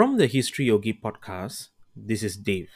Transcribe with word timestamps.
From 0.00 0.16
the 0.16 0.26
History 0.26 0.64
Yogi 0.64 0.94
podcast, 0.94 1.68
this 1.94 2.22
is 2.22 2.34
Dave. 2.34 2.70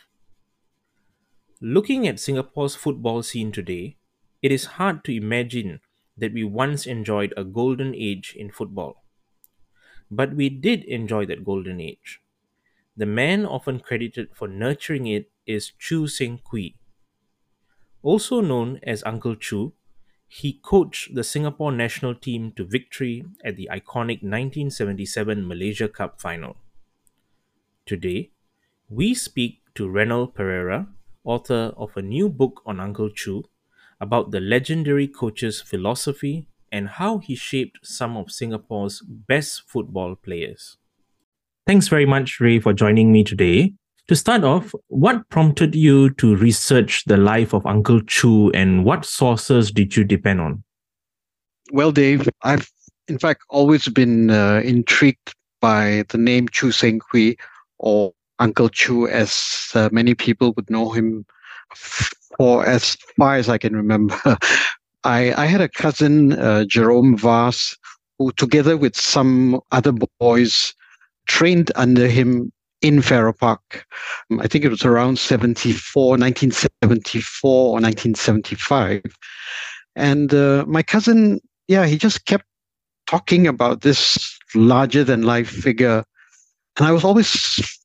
Looking 1.59 2.07
at 2.07 2.21
Singapore's 2.21 2.75
football 2.75 3.23
scene 3.23 3.51
today, 3.51 3.97
it 4.43 4.53
is 4.53 4.77
hard 4.77 5.03
to 5.05 5.17
imagine 5.17 5.81
that 6.19 6.35
we 6.35 6.45
once 6.45 6.85
enjoyed 6.85 7.33
a 7.35 7.43
golden 7.43 7.95
age 7.95 8.37
in 8.39 8.51
football. 8.51 9.05
But 10.11 10.35
we 10.35 10.51
did 10.51 10.85
enjoy 10.85 11.25
that 11.25 11.47
golden 11.47 11.81
age. 11.81 12.21
The 12.95 13.07
man 13.07 13.47
often 13.47 13.81
credited 13.81 14.29
for 14.35 14.47
nurturing 14.47 15.07
it 15.07 15.31
is 15.47 15.73
Choo 15.79 16.07
Seng 16.07 16.41
Quee. 16.45 16.77
Also 18.03 18.43
known 18.43 18.81
as 18.83 19.03
Uncle 19.07 19.35
Choo, 19.35 19.73
he 20.29 20.61
coached 20.63 21.15
the 21.15 21.25
Singapore 21.25 21.73
national 21.73 22.15
team 22.15 22.53
to 22.53 22.67
victory 22.67 23.25
at 23.43 23.57
the 23.57 23.71
iconic 23.73 24.21
1977 24.21 25.49
Malaysia 25.49 25.89
Cup 25.89 26.21
final. 26.21 26.59
Today, 27.87 28.31
we 28.89 29.13
speak 29.13 29.61
to 29.75 29.87
Reynold 29.87 30.35
Pereira, 30.35 30.89
author 31.23 31.75
of 31.77 31.95
a 31.97 32.03
new 32.03 32.31
book 32.31 32.63
on 32.65 32.81
Uncle 32.81 33.11
Choo, 33.11 33.45
about 34.01 34.31
the 34.31 34.41
legendary 34.41 35.07
coach's 35.07 35.61
philosophy 35.61 36.49
and 36.73 36.89
how 36.89 37.19
he 37.19 37.35
shaped 37.35 37.81
some 37.83 38.17
of 38.17 38.31
Singapore's 38.31 39.03
best 39.03 39.65
football 39.67 40.17
players. 40.17 40.79
Thanks 41.67 41.89
very 41.89 42.07
much, 42.07 42.41
Ray, 42.41 42.59
for 42.59 42.73
joining 42.73 43.13
me 43.13 43.23
today. 43.23 43.75
To 44.09 44.17
start 44.17 44.45
off, 44.45 44.73
what 44.89 45.29
prompted 45.29 45.75
you 45.75 46.09
to 46.15 46.37
research 46.37 47.05
the 47.05 47.19
life 47.19 47.53
of 47.53 47.67
Uncle 47.67 48.01
Choo 48.01 48.51
and 48.53 48.87
what 48.87 49.05
sources 49.05 49.71
did 49.71 49.95
you 49.95 50.05
depend 50.05 50.41
on? 50.41 50.65
Well, 51.71 51.93
Dave, 51.93 52.31
I've 52.43 52.71
in 53.09 53.19
fact 53.19 53.43
always 53.51 53.89
been 53.89 54.31
uh, 54.31 54.63
intrigued 54.65 55.35
by 55.61 56.05
the 56.09 56.19
name 56.19 56.49
Choo 56.49 56.73
Seng 56.73 56.99
Quee 56.99 57.37
or 57.79 58.13
Uncle 58.39 58.69
Choo, 58.69 59.07
as 59.07 59.69
uh, 59.75 59.89
many 59.93 60.15
people 60.15 60.53
would 60.57 60.69
know 60.71 60.91
him 60.91 61.25
for 61.75 62.67
as 62.67 62.97
far 63.17 63.37
as 63.37 63.49
I 63.49 63.59
can 63.59 63.75
remember. 63.75 64.19
I, 65.05 65.35
I 65.35 65.47
had 65.47 65.61
a 65.61 65.69
cousin, 65.69 66.33
uh, 66.33 66.65
Jerome 66.65 67.17
Vaz, 67.17 67.77
who, 68.19 68.33
together 68.33 68.77
with 68.77 68.97
some 68.97 69.61
other 69.71 69.93
boys, 70.19 70.75
trained 71.27 71.71
under 71.77 72.09
him 72.09 72.53
in 72.81 73.03
Farrer 73.03 73.33
Park. 73.33 73.87
Um, 74.31 74.41
I 74.41 74.47
think 74.47 74.65
it 74.65 74.71
was 74.71 74.85
around 74.85 75.19
74, 75.19 76.11
1974 76.11 77.51
or 77.51 77.73
1975. 77.73 79.03
And 79.97 80.35
uh, 80.35 80.65
my 80.67 80.83
cousin, 80.83 81.41
yeah, 81.69 81.87
he 81.87 81.97
just 81.97 82.25
kept 82.27 82.45
talking 83.07 83.47
about 83.47 83.83
this 83.83 84.39
larger 84.55 85.05
than 85.05 85.23
life 85.23 85.49
figure 85.49 86.05
and 86.77 86.87
I 86.87 86.93
was 86.93 87.05
always 87.05 87.31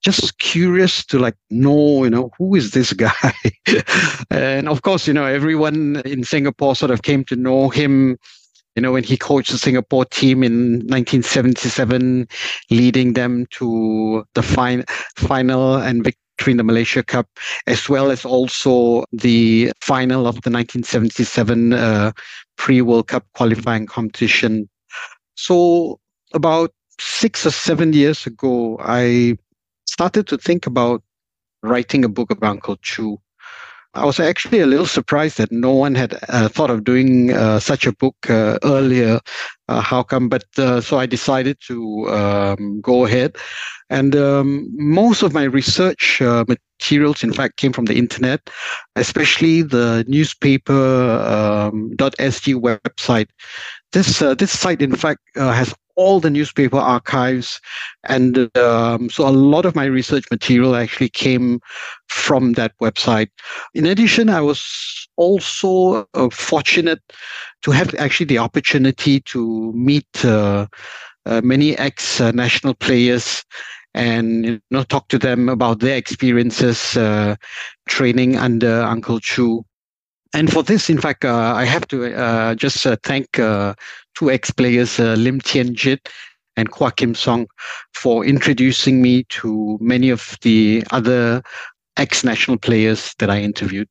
just 0.01 0.37
curious 0.39 1.05
to 1.07 1.19
like 1.19 1.35
know, 1.49 2.03
you 2.03 2.09
know, 2.09 2.31
who 2.37 2.55
is 2.55 2.71
this 2.71 2.93
guy? 2.93 3.33
and 4.31 4.67
of 4.67 4.81
course, 4.81 5.07
you 5.07 5.13
know, 5.13 5.25
everyone 5.25 6.01
in 6.05 6.23
Singapore 6.23 6.75
sort 6.75 6.91
of 6.91 7.03
came 7.03 7.23
to 7.25 7.35
know 7.35 7.69
him, 7.69 8.17
you 8.75 8.81
know, 8.81 8.91
when 8.91 9.03
he 9.03 9.15
coached 9.15 9.51
the 9.51 9.59
Singapore 9.59 10.05
team 10.05 10.43
in 10.43 10.79
1977, 10.87 12.27
leading 12.71 13.13
them 13.13 13.45
to 13.51 14.23
the 14.33 14.41
fin- 14.41 14.85
final 15.15 15.75
and 15.75 16.03
victory 16.03 16.51
in 16.51 16.57
the 16.57 16.63
Malaysia 16.63 17.03
Cup, 17.03 17.27
as 17.67 17.89
well 17.89 18.09
as 18.09 18.25
also 18.25 19.03
the 19.11 19.71
final 19.81 20.21
of 20.21 20.35
the 20.41 20.49
1977 20.49 21.73
uh, 21.73 22.11
pre-World 22.57 23.07
Cup 23.07 23.25
qualifying 23.35 23.85
competition. 23.85 24.67
So 25.35 25.99
about 26.33 26.71
six 26.99 27.45
or 27.45 27.51
seven 27.51 27.93
years 27.93 28.25
ago, 28.25 28.77
I 28.81 29.37
started 29.85 30.27
to 30.27 30.37
think 30.37 30.67
about 30.67 31.03
writing 31.63 32.05
a 32.05 32.09
book 32.09 32.31
about 32.31 32.51
Uncle 32.51 32.77
Choo. 32.77 33.19
I 33.95 34.05
was 34.05 34.19
actually 34.19 34.59
a 34.59 34.67
little 34.67 34.85
surprised 34.85 35.37
that 35.37 35.51
no 35.51 35.73
one 35.73 35.95
had 35.95 36.19
uh, 36.29 36.47
thought 36.47 36.69
of 36.69 36.83
doing 36.83 37.33
uh, 37.33 37.59
such 37.59 37.87
a 37.87 37.91
book 37.91 38.15
uh, 38.29 38.59
earlier. 38.63 39.19
Uh, 39.67 39.81
how 39.81 40.03
come? 40.03 40.29
But 40.29 40.45
uh, 40.59 40.79
so 40.79 40.99
I 40.99 41.07
decided 41.07 41.57
to 41.67 42.07
um, 42.09 42.81
go 42.81 43.05
ahead. 43.05 43.35
And 43.89 44.15
um, 44.15 44.69
most 44.77 45.23
of 45.23 45.33
my 45.33 45.43
research 45.43 46.21
uh, 46.21 46.45
materials, 46.47 47.23
in 47.23 47.33
fact, 47.33 47.57
came 47.57 47.73
from 47.73 47.85
the 47.85 47.95
internet, 47.95 48.47
especially 48.95 49.63
the 49.63 50.05
newspaper 50.07 50.71
um, 50.73 51.95
.sg 51.97 52.61
website. 52.61 53.29
This 53.91 54.19
this 54.19 54.51
site, 54.51 54.83
in 54.83 54.95
fact, 54.95 55.21
has 55.35 55.73
all 55.99 56.21
the 56.21 56.29
newspaper 56.29 56.77
archives. 56.77 57.59
And 58.05 58.55
um, 58.57 59.09
so 59.09 59.27
a 59.27 59.35
lot 59.51 59.65
of 59.65 59.75
my 59.75 59.85
research 59.85 60.23
material 60.31 60.75
actually 60.75 61.09
came 61.09 61.59
from 62.07 62.53
that 62.53 62.71
website. 62.81 63.29
In 63.73 63.85
addition, 63.85 64.29
I 64.29 64.41
was 64.41 64.61
also 65.17 66.07
uh, 66.13 66.29
fortunate 66.31 67.01
to 67.63 67.71
have 67.71 67.93
actually 67.95 68.27
the 68.27 68.37
opportunity 68.37 69.19
to 69.33 69.73
meet 69.73 70.07
uh, 70.23 70.67
uh, 71.25 71.41
many 71.43 71.77
ex 71.77 72.21
national 72.21 72.75
players 72.75 73.43
and 73.93 74.45
you 74.45 74.61
know 74.71 74.83
talk 74.83 75.07
to 75.09 75.17
them 75.19 75.49
about 75.49 75.79
their 75.79 75.97
experiences 75.97 76.95
uh, 76.95 77.35
training 77.87 78.37
under 78.37 78.81
Uncle 78.81 79.19
Choo. 79.19 79.65
And 80.33 80.51
for 80.51 80.61
this, 80.61 80.89
in 80.89 80.99
fact, 80.99 81.25
uh, 81.25 81.53
I 81.55 81.65
have 81.65 81.87
to 81.87 82.15
uh, 82.15 82.55
just 82.55 82.85
uh, 82.85 82.97
thank 83.03 83.39
uh, 83.39 83.73
two 84.15 84.29
ex-players, 84.29 84.99
uh, 84.99 85.15
Lim 85.17 85.41
Tian 85.41 85.73
Jit 85.73 86.07
and 86.55 86.69
Quah 86.69 86.91
Kim 86.91 87.15
Song, 87.15 87.47
for 87.93 88.23
introducing 88.23 89.01
me 89.01 89.23
to 89.29 89.77
many 89.81 90.09
of 90.09 90.37
the 90.41 90.83
other 90.91 91.41
ex-national 91.97 92.57
players 92.57 93.15
that 93.17 93.29
I 93.29 93.41
interviewed. 93.41 93.87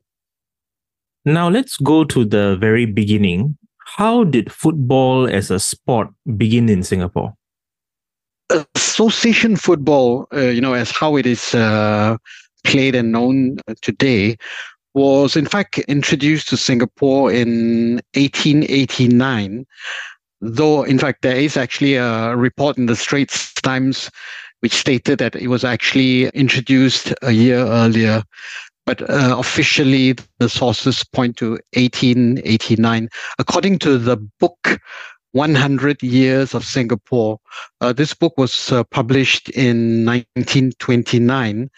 Now 1.25 1.49
let's 1.49 1.76
go 1.78 2.04
to 2.04 2.25
the 2.25 2.56
very 2.60 2.87
beginning. 2.87 3.59
How 3.97 4.22
did 4.22 4.53
football 4.53 5.26
as 5.28 5.50
a 5.50 5.59
sport 5.59 6.09
begin 6.37 6.69
in 6.69 6.82
Singapore? 6.84 7.34
Association 8.76 9.56
football, 9.56 10.26
uh, 10.32 10.41
you 10.41 10.60
know, 10.60 10.75
as 10.75 10.91
how 10.91 11.16
it 11.16 11.26
is 11.26 11.50
played 12.65 12.94
and 12.94 13.12
known 13.12 13.56
today, 13.82 14.37
was 14.98 15.36
in 15.36 15.47
fact 15.47 15.78
introduced 15.86 16.48
to 16.48 16.56
Singapore 16.56 17.31
in 17.32 18.00
1889. 18.14 19.64
Though, 20.41 20.82
in 20.82 20.98
fact, 20.98 21.22
there 21.22 21.36
is 21.36 21.56
actually 21.56 21.94
a 21.94 22.36
report 22.36 22.78
in 22.78 22.86
the 22.86 22.97
Straits 22.97 23.54
Times 23.54 24.10
which 24.60 24.72
stated 24.72 25.20
that 25.20 25.37
it 25.37 25.47
was 25.47 25.62
actually 25.64 26.26
introduced 26.28 27.14
a 27.22 27.31
year 27.31 27.58
earlier. 27.58 28.25
But 28.87 29.03
uh, 29.03 29.37
officially, 29.38 30.16
the 30.38 30.48
sources 30.48 31.04
point 31.04 31.37
to 31.37 31.50
1889. 31.75 33.08
According 33.38 33.78
to 33.81 33.98
the 33.98 34.16
book 34.41 34.81
100 35.32 36.03
Years 36.03 36.54
of 36.54 36.64
Singapore, 36.64 37.38
uh, 37.81 37.93
this 37.93 38.14
book 38.14 38.37
was 38.37 38.73
uh, 38.73 38.82
published 38.84 39.49
in 39.50 40.05
1929. 40.05 41.70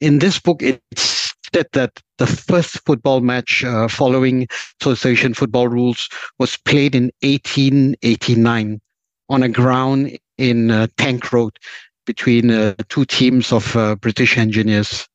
In 0.00 0.18
this 0.18 0.38
book, 0.38 0.62
it's 0.62 1.34
that 1.54 2.00
the 2.18 2.26
first 2.26 2.84
football 2.84 3.20
match 3.20 3.64
uh, 3.64 3.88
following 3.88 4.46
association 4.80 5.34
football 5.34 5.68
rules 5.68 6.08
was 6.38 6.56
played 6.56 6.94
in 6.94 7.10
1889 7.22 8.80
on 9.28 9.42
a 9.42 9.48
ground 9.48 10.18
in 10.38 10.70
uh, 10.70 10.86
Tank 10.96 11.32
Road 11.32 11.58
between 12.06 12.50
uh, 12.50 12.74
two 12.88 13.04
teams 13.04 13.52
of 13.52 13.76
uh, 13.76 13.96
British 13.96 14.36
engineers. 14.36 15.08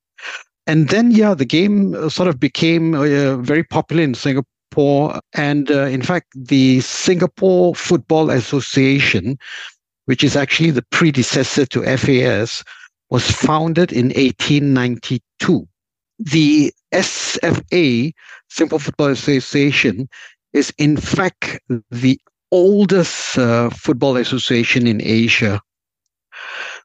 And 0.65 0.89
then, 0.89 1.11
yeah, 1.11 1.33
the 1.33 1.45
game 1.45 1.93
uh, 1.95 2.09
sort 2.09 2.27
of 2.27 2.39
became 2.39 2.93
uh, 2.93 3.37
very 3.37 3.63
popular 3.63 4.03
in 4.03 4.13
Singapore. 4.13 5.19
And 5.33 5.69
in 5.69 6.01
fact, 6.01 6.27
the 6.35 6.79
Singapore 6.81 7.75
Football 7.75 8.29
Association, 8.29 9.37
which 10.05 10.23
is 10.23 10.35
actually 10.35 10.71
the 10.71 10.85
predecessor 10.91 11.65
to 11.67 11.97
FAS, 11.97 12.63
was 13.09 13.29
founded 13.29 13.91
in 13.91 14.07
1892 14.07 15.67
the 16.19 16.73
SFA, 16.93 18.13
Singapore 18.49 18.79
Football 18.79 19.07
Association, 19.07 20.09
is 20.53 20.73
in 20.77 20.97
fact 20.97 21.59
the 21.91 22.19
oldest 22.51 23.37
uh, 23.37 23.69
football 23.69 24.17
association 24.17 24.87
in 24.87 25.01
Asia. 25.01 25.61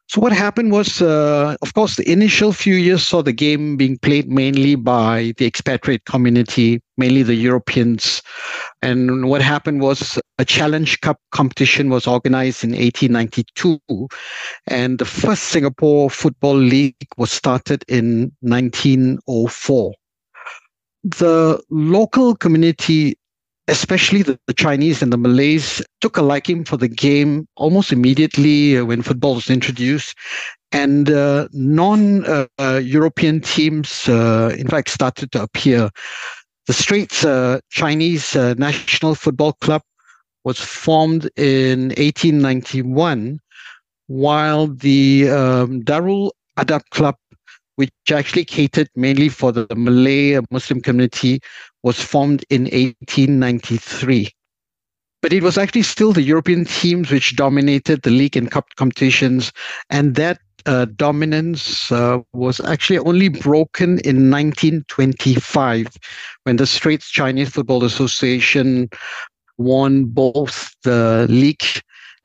So 0.07 0.21
what 0.21 0.33
happened 0.33 0.71
was, 0.71 1.01
uh, 1.01 1.55
of 1.61 1.73
course, 1.73 1.95
the 1.95 2.09
initial 2.09 2.53
few 2.53 2.75
years 2.75 3.05
saw 3.05 3.23
the 3.23 3.33
game 3.33 3.75
being 3.75 3.97
played 3.97 4.29
mainly 4.29 4.75
by 4.75 5.33
the 5.37 5.47
expatriate 5.47 6.05
community, 6.05 6.81
mainly 6.97 7.23
the 7.23 7.33
Europeans. 7.33 8.21
And 8.83 9.27
what 9.29 9.41
happened 9.41 9.81
was 9.81 10.19
a 10.37 10.45
Challenge 10.45 11.01
Cup 11.01 11.19
competition 11.31 11.89
was 11.89 12.05
organized 12.05 12.63
in 12.63 12.71
1892, 12.71 13.79
and 14.67 14.99
the 14.99 15.05
first 15.05 15.45
Singapore 15.45 16.09
Football 16.11 16.57
League 16.57 17.07
was 17.17 17.31
started 17.31 17.83
in 17.87 18.31
1904. 18.41 19.91
The 21.03 21.61
local 21.71 22.35
community 22.35 23.17
especially 23.67 24.21
the, 24.21 24.39
the, 24.47 24.53
Chinese 24.53 25.01
and 25.01 25.11
the 25.11 25.17
Malays 25.17 25.81
took 26.01 26.17
a 26.17 26.21
liking 26.21 26.63
for 26.63 26.77
the 26.77 26.87
game 26.87 27.47
almost 27.55 27.91
immediately 27.91 28.77
uh, 28.77 28.85
when 28.85 29.01
football 29.01 29.35
was 29.35 29.49
introduced. 29.49 30.15
and 30.71 31.09
uh, 31.09 31.47
non 31.53 32.25
uh, 32.25 32.47
uh 32.59 32.81
European 32.83 33.39
teams, 33.39 34.09
uh, 34.09 34.53
in 34.57 34.67
fact, 34.67 34.89
started 34.89 35.31
to 35.31 35.41
appear. 35.41 35.89
The 36.67 36.73
Straits 36.73 37.23
uh, 37.23 37.59
Chinese 37.69 38.35
National 38.35 39.13
Football 39.15 39.53
Club 39.53 39.83
was 40.43 40.59
formed 40.59 41.29
in 41.37 41.89
1891, 41.89 43.39
while 44.07 44.67
the 44.67 45.29
um, 45.29 45.81
Darul 45.83 46.31
Adab 46.57 46.81
Club, 46.89 47.15
which 47.75 47.91
actually 48.11 48.45
catered 48.45 48.89
mainly 48.95 49.29
for 49.29 49.51
the 49.51 49.67
Malay 49.75 50.39
Muslim 50.49 50.81
community, 50.81 51.39
was 51.85 52.01
formed 52.01 52.43
in 52.49 52.63
1893. 52.63 54.31
But 55.21 55.31
it 55.31 55.43
was 55.43 55.57
actually 55.57 55.83
still 55.83 56.13
the 56.13 56.23
European 56.23 56.65
teams 56.65 57.11
which 57.11 57.35
dominated 57.35 58.01
the 58.01 58.09
league 58.09 58.35
and 58.35 58.49
cup 58.49 58.65
competitions, 58.75 59.53
and 59.91 60.15
that 60.15 60.39
uh, 60.65 60.85
dominance 60.95 61.91
uh, 61.91 62.19
was 62.33 62.59
actually 62.61 62.97
only 62.97 63.29
broken 63.29 63.99
in 63.99 64.31
1925 64.31 65.87
when 66.43 66.55
the 66.55 66.65
Straits 66.65 67.09
Chinese 67.09 67.49
Football 67.49 67.83
Association 67.83 68.89
won 69.59 70.05
both 70.05 70.75
the 70.83 71.27
league 71.29 71.65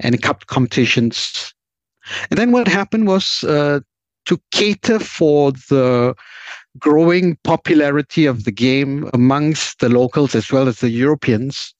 and 0.00 0.22
cup 0.22 0.46
competitions. 0.46 1.52
And 2.30 2.38
then 2.38 2.50
what 2.50 2.66
happened 2.66 3.06
was 3.06 3.44
uh, 3.44 3.80
to 4.24 4.40
cater 4.52 4.98
for 4.98 5.52
the 5.52 6.14
growing 6.78 7.36
popularity 7.44 8.26
of 8.26 8.44
the 8.44 8.52
game 8.52 9.08
amongst 9.12 9.80
the 9.80 9.88
locals 9.88 10.34
as 10.34 10.52
well 10.52 10.68
as 10.68 10.80
the 10.80 10.90
Europeans. 10.90 11.74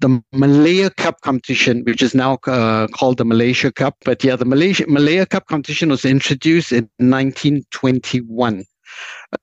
The 0.00 0.22
Malaya 0.32 0.90
Cup 0.90 1.20
competition, 1.22 1.82
which 1.84 2.02
is 2.02 2.14
now 2.14 2.38
uh, 2.46 2.88
called 2.88 3.16
the 3.16 3.24
Malaysia 3.24 3.72
Cup, 3.72 3.96
but 4.04 4.22
yeah, 4.22 4.36
the 4.36 4.44
Malaysia 4.44 4.84
Malaya 4.86 5.24
Cup 5.24 5.46
competition 5.46 5.88
was 5.88 6.04
introduced 6.04 6.72
in 6.72 6.90
1921. 6.98 8.64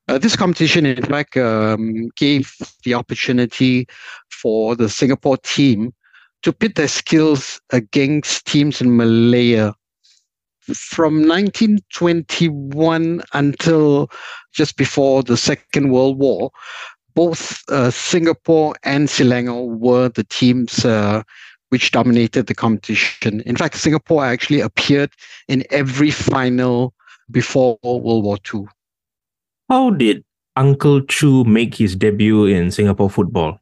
Uh, 0.08 0.18
this 0.18 0.36
competition, 0.36 0.86
in 0.86 1.04
fact, 1.04 1.36
um, 1.38 2.10
gave 2.16 2.54
the 2.84 2.94
opportunity 2.94 3.88
for 4.30 4.76
the 4.76 4.90
Singapore 4.90 5.38
team 5.38 5.94
to 6.44 6.54
pit 6.54 6.76
their 6.76 6.88
skills 6.88 7.60
against 7.72 8.46
teams 8.46 8.82
in 8.82 8.96
Malaya 8.96 9.74
from 10.74 11.28
1921 11.28 13.22
until 13.34 14.10
just 14.54 14.78
before 14.78 15.24
the 15.24 15.38
Second 15.38 15.92
World 15.92 16.18
War, 16.18 16.52
both 17.14 17.64
uh, 17.70 17.92
Singapore 17.92 18.76
and 18.84 19.08
Selangor 19.08 19.78
were 19.78 20.10
the 20.10 20.24
teams 20.24 20.86
uh, 20.86 21.24
which 21.70 21.92
dominated 21.92 22.48
the 22.48 22.56
competition. 22.56 23.42
In 23.42 23.56
fact, 23.56 23.76
Singapore 23.76 24.26
actually 24.26 24.60
appeared 24.60 25.12
in 25.48 25.64
every 25.72 26.12
final 26.12 26.94
before 27.32 27.78
World 27.84 28.24
War 28.24 28.38
II. 28.54 28.66
How 29.70 29.90
did 29.90 30.24
Uncle 30.56 31.02
Choo 31.02 31.46
make 31.46 31.76
his 31.76 31.96
debut 31.96 32.46
in 32.46 32.72
Singapore 32.72 33.10
football? 33.10 33.58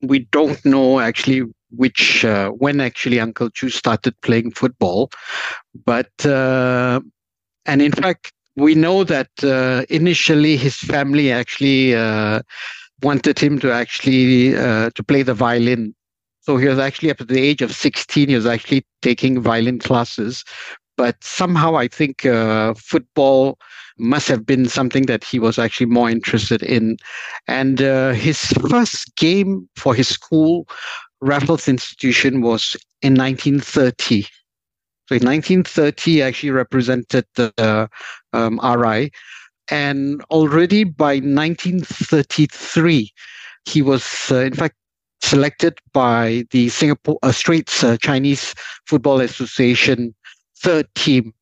We 0.00 0.20
don't 0.32 0.62
know 0.64 1.00
actually 1.00 1.42
which 1.76 2.24
uh, 2.24 2.50
when 2.50 2.80
actually 2.80 3.20
Uncle 3.20 3.50
Choo 3.50 3.68
started 3.68 4.14
playing 4.22 4.52
football, 4.52 5.10
but 5.84 6.12
uh, 6.26 7.00
and 7.66 7.82
in 7.82 7.92
fact 7.92 8.32
we 8.56 8.74
know 8.74 9.04
that 9.04 9.30
uh, 9.42 9.84
initially 9.88 10.56
his 10.56 10.76
family 10.76 11.32
actually 11.32 11.94
uh, 11.94 12.40
wanted 13.02 13.38
him 13.38 13.58
to 13.58 13.72
actually 13.72 14.56
uh, 14.56 14.90
to 14.94 15.02
play 15.02 15.22
the 15.22 15.34
violin. 15.34 15.94
So 16.40 16.56
he 16.56 16.68
was 16.68 16.78
actually 16.78 17.10
up 17.10 17.18
to 17.18 17.24
the 17.24 17.40
age 17.40 17.62
of 17.62 17.74
16. 17.74 18.28
He 18.28 18.34
was 18.34 18.46
actually 18.46 18.84
taking 19.02 19.40
violin 19.40 19.78
classes, 19.78 20.44
but 20.96 21.16
somehow 21.22 21.76
I 21.76 21.88
think 21.88 22.26
uh, 22.26 22.74
football 22.74 23.58
must 23.98 24.28
have 24.28 24.44
been 24.44 24.68
something 24.68 25.06
that 25.06 25.24
he 25.24 25.38
was 25.38 25.58
actually 25.58 25.86
more 25.86 26.10
interested 26.10 26.62
in. 26.62 26.96
And 27.48 27.78
his 27.78 28.40
first 28.68 29.16
game 29.16 29.68
for 29.76 29.94
his 29.94 30.08
school 30.08 30.68
Raffles 31.24 31.68
Institution 31.68 32.42
was 32.42 32.76
in 33.02 33.14
1930. 33.14 34.22
So 35.06 35.16
in 35.16 35.22
1930, 35.22 36.10
he 36.10 36.22
actually 36.22 36.50
represented 36.50 37.24
the 37.34 37.88
um, 38.32 38.60
RI. 38.62 39.10
And 39.70 40.22
already 40.30 40.84
by 40.84 41.14
1933, 41.14 43.10
he 43.66 43.82
was, 43.82 44.04
uh, 44.30 44.40
in 44.40 44.52
fact, 44.52 44.76
selected 45.22 45.78
by 45.94 46.44
the 46.50 46.68
Singapore 46.68 47.18
uh, 47.22 47.32
Straits 47.32 47.82
uh, 47.82 47.96
Chinese 47.96 48.54
Football 48.86 49.20
Association 49.20 50.14
third 50.58 50.86
team 50.94 51.32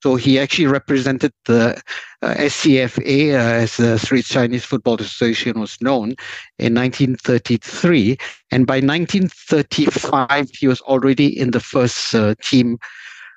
so 0.00 0.14
he 0.14 0.38
actually 0.38 0.66
represented 0.66 1.32
the 1.46 1.80
uh, 2.22 2.34
SCFA, 2.34 3.32
uh, 3.32 3.62
as 3.62 3.76
the 3.78 3.98
Straits 3.98 4.28
Chinese 4.28 4.64
Football 4.64 5.00
Association 5.00 5.58
was 5.58 5.76
known, 5.80 6.14
in 6.58 6.74
1933. 6.74 8.16
And 8.52 8.66
by 8.66 8.76
1935, 8.76 10.50
he 10.50 10.68
was 10.68 10.80
already 10.82 11.38
in 11.38 11.50
the 11.50 11.60
first 11.60 12.14
uh, 12.14 12.36
team, 12.42 12.78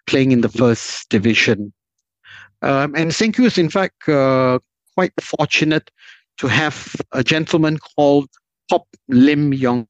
playing 0.05 0.31
in 0.31 0.41
the 0.41 0.49
first 0.49 1.09
division. 1.09 1.73
Um, 2.61 2.93
and 2.95 3.13
Seng 3.13 3.33
is, 3.39 3.57
in 3.57 3.69
fact, 3.69 4.07
uh, 4.07 4.59
quite 4.93 5.13
fortunate 5.19 5.89
to 6.37 6.47
have 6.47 6.95
a 7.11 7.23
gentleman 7.23 7.79
called 7.79 8.29
Pop 8.69 8.85
Lim 9.07 9.53
Yong 9.53 9.87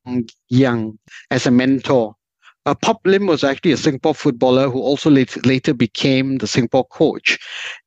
Yang 0.49 0.97
as 1.31 1.45
a 1.45 1.51
mentor. 1.51 2.15
Uh, 2.67 2.75
Pop 2.75 3.01
Lim 3.05 3.25
was 3.25 3.43
actually 3.43 3.71
a 3.71 3.77
Singapore 3.77 4.13
footballer 4.13 4.69
who 4.69 4.79
also 4.79 5.09
later, 5.09 5.39
later 5.41 5.73
became 5.73 6.37
the 6.37 6.47
Singapore 6.47 6.85
coach. 6.85 7.39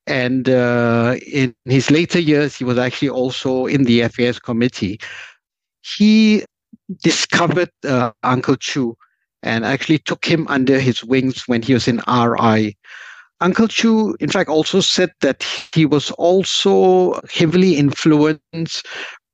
And 0.07 0.49
uh, 0.49 1.17
in 1.27 1.55
his 1.65 1.91
later 1.91 2.19
years, 2.19 2.57
he 2.57 2.65
was 2.65 2.77
actually 2.77 3.11
also 3.11 3.67
in 3.67 3.85
the 3.85 4.09
FAS 4.09 4.41
committee. 4.41 4.99
He 5.83 6.45
discovered 7.03 7.71
uh, 7.87 8.11
Uncle 8.25 8.57
Choo 8.57 8.97
and 9.45 9.65
actually 9.65 9.99
took 9.99 10.25
him 10.25 10.47
under 10.49 10.81
his 10.81 11.05
wings 11.05 11.45
when 11.47 11.63
he 11.63 11.73
was 11.73 11.87
in 11.87 12.01
RI. 12.09 12.77
Uncle 13.41 13.69
Choo, 13.69 14.17
in 14.19 14.29
fact, 14.29 14.51
also 14.51 14.81
said 14.81 15.13
that 15.21 15.47
he 15.73 15.87
was 15.87 16.11
also 16.13 17.21
heavily 17.33 17.77
influenced 17.77 18.87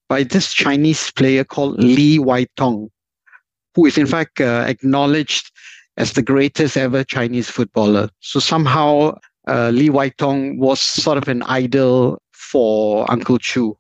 by 0.09 0.23
this 0.23 0.53
Chinese 0.53 1.11
player 1.13 1.45
called 1.45 1.79
Lee 1.83 2.19
Wai 2.19 2.47
Tong 2.57 2.91
who 3.75 3.87
is 3.87 3.99
in 3.99 4.07
fact 4.07 4.41
uh, 4.41 4.65
acknowledged 4.67 5.51
as 5.97 6.13
the 6.13 6.23
greatest 6.23 6.77
ever 6.77 7.05
Chinese 7.05 7.51
footballer. 7.51 8.09
So 8.21 8.41
somehow 8.41 9.19
uh, 9.49 9.71
Lee 9.71 9.91
Wai 9.91 10.11
Tong 10.11 10.59
was 10.59 10.81
sort 10.81 11.19
of 11.19 11.29
an 11.29 11.43
idol 11.43 12.23
for 12.33 13.11
Uncle 13.11 13.39
Choo. 13.39 13.77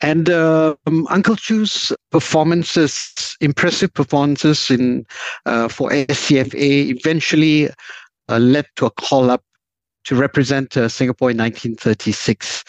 And 0.00 0.28
uh, 0.28 0.74
um, 0.86 1.06
Uncle 1.08 1.36
Choo's 1.36 1.92
performances, 2.10 3.36
impressive 3.40 3.94
performances 3.94 4.70
in 4.70 5.06
uh, 5.46 5.68
for 5.68 5.90
SCFA, 5.90 6.96
eventually 6.96 7.70
uh, 8.28 8.38
led 8.38 8.66
to 8.76 8.86
a 8.86 8.90
call 8.90 9.30
up 9.30 9.42
to 10.04 10.16
represent 10.16 10.76
uh, 10.76 10.88
Singapore 10.88 11.30
in 11.30 11.38
1936. 11.38 12.64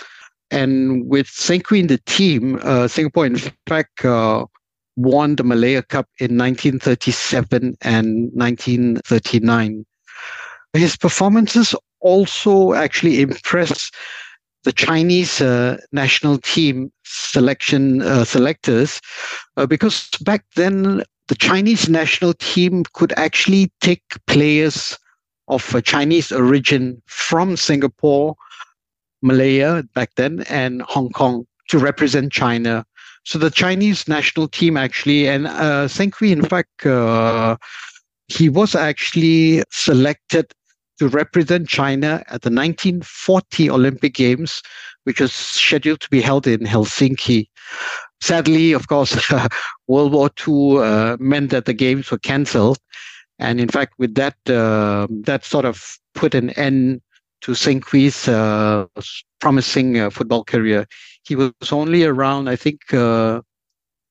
And 0.51 1.07
with 1.07 1.27
Seng 1.27 1.63
in 1.71 1.87
the 1.87 1.99
team, 2.05 2.59
uh, 2.61 2.87
Singapore, 2.87 3.25
in 3.25 3.37
fact, 3.67 4.05
uh, 4.05 4.45
won 4.95 5.35
the 5.35 5.43
Malaya 5.43 5.81
Cup 5.81 6.07
in 6.19 6.37
1937 6.37 7.77
and 7.81 8.31
1939. 8.33 9.85
His 10.73 10.97
performances 10.97 11.75
also 11.99 12.73
actually 12.73 13.21
impressed 13.21 13.93
the 14.63 14.71
Chinese 14.71 15.41
uh, 15.41 15.77
national 15.91 16.37
team 16.39 16.91
selection 17.03 18.01
uh, 18.01 18.23
selectors 18.23 19.01
uh, 19.57 19.65
because 19.65 20.09
back 20.21 20.45
then 20.55 21.03
the 21.27 21.35
Chinese 21.35 21.89
national 21.89 22.33
team 22.33 22.83
could 22.93 23.13
actually 23.17 23.71
take 23.81 24.03
players 24.27 24.97
of 25.47 25.83
Chinese 25.83 26.31
origin 26.31 27.01
from 27.05 27.57
Singapore, 27.57 28.35
Malaya 29.21 29.83
back 29.93 30.11
then, 30.15 30.43
and 30.49 30.81
Hong 30.83 31.09
Kong 31.09 31.45
to 31.69 31.79
represent 31.79 32.31
China 32.31 32.85
so 33.23 33.39
the 33.39 33.49
Chinese 33.49 34.07
national 34.07 34.47
team 34.47 34.77
actually, 34.77 35.27
and 35.27 35.47
uh, 35.47 35.87
in 36.21 36.43
fact, 36.43 36.85
uh, 36.85 37.55
he 38.27 38.49
was 38.49 38.75
actually 38.75 39.63
selected 39.71 40.51
to 40.99 41.07
represent 41.07 41.67
China 41.67 42.23
at 42.27 42.41
the 42.41 42.49
1940 42.49 43.69
Olympic 43.69 44.13
Games, 44.13 44.61
which 45.05 45.19
was 45.19 45.33
scheduled 45.33 46.01
to 46.01 46.09
be 46.09 46.21
held 46.21 46.47
in 46.47 46.61
Helsinki. 46.61 47.47
Sadly, 48.21 48.73
of 48.73 48.87
course, 48.87 49.31
World 49.87 50.13
War 50.13 50.29
II 50.47 50.77
uh, 50.79 51.17
meant 51.19 51.49
that 51.51 51.65
the 51.65 51.73
games 51.73 52.11
were 52.11 52.19
cancelled, 52.19 52.77
and 53.39 53.59
in 53.59 53.67
fact, 53.67 53.93
with 53.97 54.15
that, 54.15 54.35
uh, 54.47 55.07
that 55.09 55.43
sort 55.43 55.65
of 55.65 55.97
put 56.13 56.35
an 56.35 56.51
end 56.51 57.01
to 57.43 57.53
Seng 57.53 57.81
Quee's 57.81 58.27
uh, 58.27 58.85
promising 59.39 59.99
uh, 59.99 60.09
football 60.09 60.43
career 60.43 60.87
he 61.23 61.35
was 61.35 61.53
only 61.71 62.03
around, 62.03 62.49
I 62.49 62.55
think, 62.55 62.93
uh, 62.93 63.41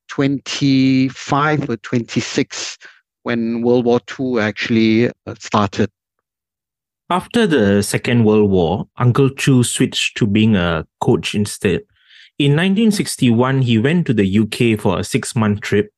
25 0.09 1.71
or 1.71 1.77
26 1.77 2.79
when 3.23 3.63
World 3.63 3.85
War 3.85 4.01
II 4.19 4.41
actually 4.41 5.09
uh, 5.09 5.35
started. 5.39 5.91
After 7.11 7.47
the 7.47 7.83
Second 7.83 8.25
World 8.25 8.51
War, 8.51 8.89
Uncle 8.97 9.29
Choo 9.31 9.63
switched 9.65 10.17
to 10.17 10.27
being 10.27 10.57
a 10.57 10.87
coach 11.01 11.35
instead. 11.35 11.83
In 12.39 12.53
1961, 12.53 13.63
he 13.63 13.79
went 13.79 14.07
to 14.07 14.15
the 14.15 14.39
UK 14.39 14.81
for 14.81 14.99
a 14.99 15.05
six 15.05 15.37
month 15.37 15.61
trip. 15.61 15.91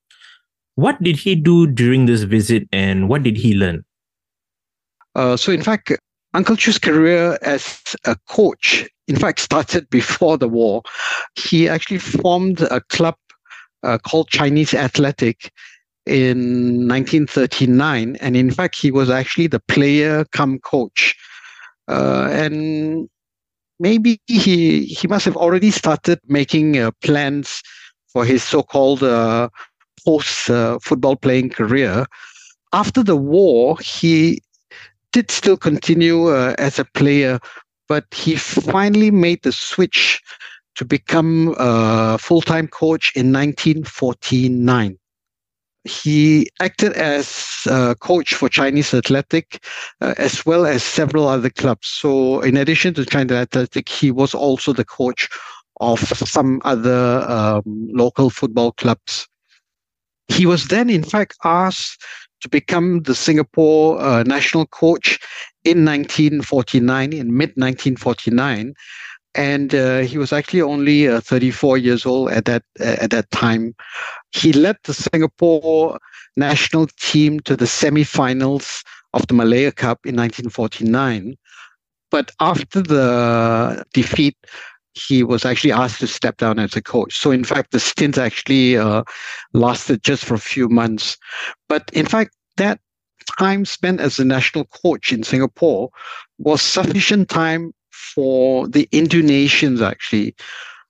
What 0.74 1.00
did 1.00 1.16
he 1.16 1.36
do 1.36 1.68
during 1.68 2.06
this 2.06 2.24
visit 2.24 2.68
and 2.72 3.08
what 3.08 3.22
did 3.22 3.36
he 3.36 3.54
learn? 3.54 3.84
Uh, 5.14 5.36
so, 5.36 5.52
in 5.52 5.62
fact, 5.62 5.92
Uncle 6.34 6.56
Choo's 6.56 6.78
career 6.78 7.38
as 7.42 7.94
a 8.04 8.16
coach, 8.28 8.88
in 9.06 9.16
fact, 9.16 9.38
started 9.38 9.88
before 9.88 10.36
the 10.36 10.48
war. 10.48 10.82
He 11.36 11.68
actually 11.68 11.98
formed 11.98 12.60
a 12.62 12.80
club 12.80 13.16
uh, 13.84 13.98
called 13.98 14.28
Chinese 14.28 14.74
Athletic 14.74 15.52
in 16.06 16.88
1939. 16.88 18.16
And 18.16 18.36
in 18.36 18.50
fact, 18.50 18.76
he 18.76 18.90
was 18.90 19.10
actually 19.10 19.46
the 19.46 19.60
player 19.60 20.24
come 20.32 20.58
coach. 20.58 21.14
Uh, 21.86 22.28
and 22.32 23.08
maybe 23.78 24.20
he 24.26 24.86
he 24.86 25.06
must 25.06 25.24
have 25.24 25.36
already 25.36 25.70
started 25.70 26.18
making 26.26 26.78
uh, 26.78 26.90
plans 27.02 27.62
for 28.12 28.24
his 28.24 28.42
so-called 28.42 29.02
uh, 29.02 29.48
post 30.04 30.50
uh, 30.50 30.78
football 30.80 31.14
playing 31.14 31.50
career. 31.50 32.06
After 32.72 33.02
the 33.02 33.16
war, 33.16 33.78
he 33.78 34.40
did 35.14 35.30
still 35.30 35.56
continue 35.56 36.28
uh, 36.28 36.54
as 36.58 36.78
a 36.78 36.84
player, 36.84 37.38
but 37.88 38.04
he 38.12 38.36
finally 38.36 39.10
made 39.10 39.42
the 39.42 39.52
switch 39.52 40.20
to 40.74 40.84
become 40.84 41.54
a 41.58 42.18
full-time 42.18 42.68
coach 42.68 43.12
in 43.14 43.32
1949 43.32 44.98
he 45.84 46.50
acted 46.60 46.94
as 46.94 47.66
uh, 47.68 47.94
coach 47.94 48.34
for 48.34 48.48
Chinese 48.48 48.94
Athletic 48.94 49.62
uh, 50.00 50.14
as 50.16 50.44
well 50.46 50.66
as 50.66 50.82
several 50.82 51.28
other 51.28 51.50
clubs. 51.50 51.88
So, 51.88 52.40
in 52.40 52.56
addition 52.56 52.94
to 52.94 53.04
Chinese 53.04 53.32
Athletic, 53.32 53.88
he 53.88 54.10
was 54.10 54.34
also 54.34 54.72
the 54.72 54.84
coach 54.84 55.28
of 55.80 56.00
some 56.00 56.60
other 56.64 57.24
um, 57.28 57.62
local 57.92 58.30
football 58.30 58.72
clubs. 58.72 59.28
He 60.28 60.46
was 60.46 60.68
then, 60.68 60.88
in 60.88 61.04
fact, 61.04 61.36
asked 61.44 62.02
to 62.44 62.48
become 62.50 63.00
the 63.04 63.14
Singapore 63.14 63.98
uh, 63.98 64.22
national 64.22 64.66
coach 64.66 65.18
in 65.64 65.82
1949, 65.84 67.14
in 67.14 67.36
mid 67.36 67.50
1949 67.56 68.74
and 69.34 69.74
uh, 69.74 70.00
he 70.00 70.16
was 70.16 70.32
actually 70.32 70.62
only 70.62 71.08
uh, 71.08 71.20
34 71.20 71.78
years 71.78 72.06
old 72.06 72.30
at 72.30 72.44
that 72.44 72.62
at 72.78 73.10
that 73.10 73.28
time. 73.32 73.74
He 74.32 74.52
led 74.52 74.76
the 74.84 74.94
Singapore 74.94 75.98
national 76.36 76.86
team 77.00 77.40
to 77.40 77.56
the 77.56 77.66
semi-finals 77.66 78.84
of 79.12 79.26
the 79.26 79.34
Malaya 79.34 79.72
Cup 79.72 80.06
in 80.06 80.14
1949. 80.14 81.34
But 82.12 82.30
after 82.38 82.80
the 82.80 83.84
defeat, 83.92 84.36
he 84.94 85.22
was 85.22 85.44
actually 85.44 85.72
asked 85.72 86.00
to 86.00 86.06
step 86.06 86.36
down 86.38 86.58
as 86.58 86.76
a 86.76 86.82
coach. 86.82 87.18
So, 87.18 87.30
in 87.30 87.44
fact, 87.44 87.72
the 87.72 87.80
stint 87.80 88.16
actually 88.16 88.76
uh, 88.76 89.02
lasted 89.52 90.02
just 90.02 90.24
for 90.24 90.34
a 90.34 90.38
few 90.38 90.68
months. 90.68 91.16
But 91.68 91.90
in 91.92 92.06
fact, 92.06 92.34
that 92.56 92.80
time 93.38 93.64
spent 93.64 94.00
as 94.00 94.18
a 94.18 94.24
national 94.24 94.66
coach 94.66 95.12
in 95.12 95.22
Singapore 95.22 95.90
was 96.38 96.62
sufficient 96.62 97.28
time 97.28 97.72
for 97.90 98.68
the 98.68 98.88
Indonesians 98.92 99.80
actually, 99.80 100.34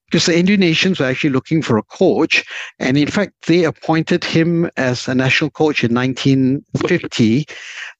because 0.06 0.26
the 0.26 0.32
Indonesians 0.32 1.00
were 1.00 1.06
actually 1.06 1.30
looking 1.30 1.62
for 1.62 1.78
a 1.78 1.82
coach. 1.82 2.44
And 2.78 2.98
in 2.98 3.08
fact, 3.08 3.32
they 3.46 3.64
appointed 3.64 4.24
him 4.24 4.70
as 4.76 5.08
a 5.08 5.14
national 5.14 5.50
coach 5.50 5.82
in 5.82 5.94
1950. 5.94 7.46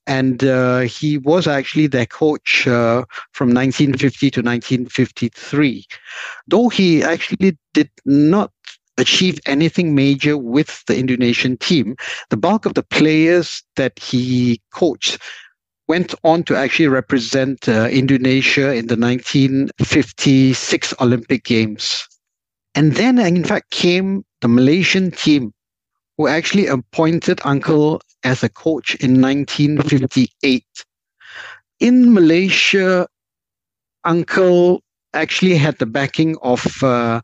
And 0.06 0.44
uh, 0.44 0.80
he 0.80 1.18
was 1.18 1.46
actually 1.46 1.86
their 1.86 2.06
coach 2.06 2.66
uh, 2.66 3.04
from 3.32 3.54
1950 3.54 4.30
to 4.30 4.40
1953. 4.40 5.86
Though 6.46 6.68
he 6.68 7.02
actually 7.02 7.56
did 7.72 7.90
not 8.04 8.50
achieve 8.98 9.40
anything 9.46 9.94
major 9.94 10.36
with 10.36 10.84
the 10.86 10.98
Indonesian 10.98 11.56
team, 11.56 11.96
the 12.30 12.36
bulk 12.36 12.66
of 12.66 12.74
the 12.74 12.82
players 12.82 13.62
that 13.76 13.98
he 13.98 14.60
coached 14.72 15.18
went 15.88 16.14
on 16.24 16.42
to 16.44 16.56
actually 16.56 16.88
represent 16.88 17.68
uh, 17.68 17.88
Indonesia 17.90 18.72
in 18.74 18.86
the 18.86 18.96
1956 18.96 20.94
Olympic 21.00 21.44
Games. 21.44 22.06
And 22.74 22.94
then, 22.94 23.18
in 23.18 23.44
fact, 23.44 23.70
came 23.70 24.24
the 24.40 24.48
Malaysian 24.48 25.10
team, 25.10 25.52
who 26.16 26.26
actually 26.26 26.66
appointed 26.66 27.40
Uncle 27.44 28.00
as 28.24 28.42
a 28.42 28.48
coach 28.48 28.94
in 28.96 29.20
1958. 29.20 30.64
In 31.80 32.14
Malaysia, 32.14 33.06
Uncle 34.04 34.82
actually 35.12 35.56
had 35.56 35.78
the 35.78 35.86
backing 35.86 36.36
of 36.42 36.64
uh, 36.82 37.20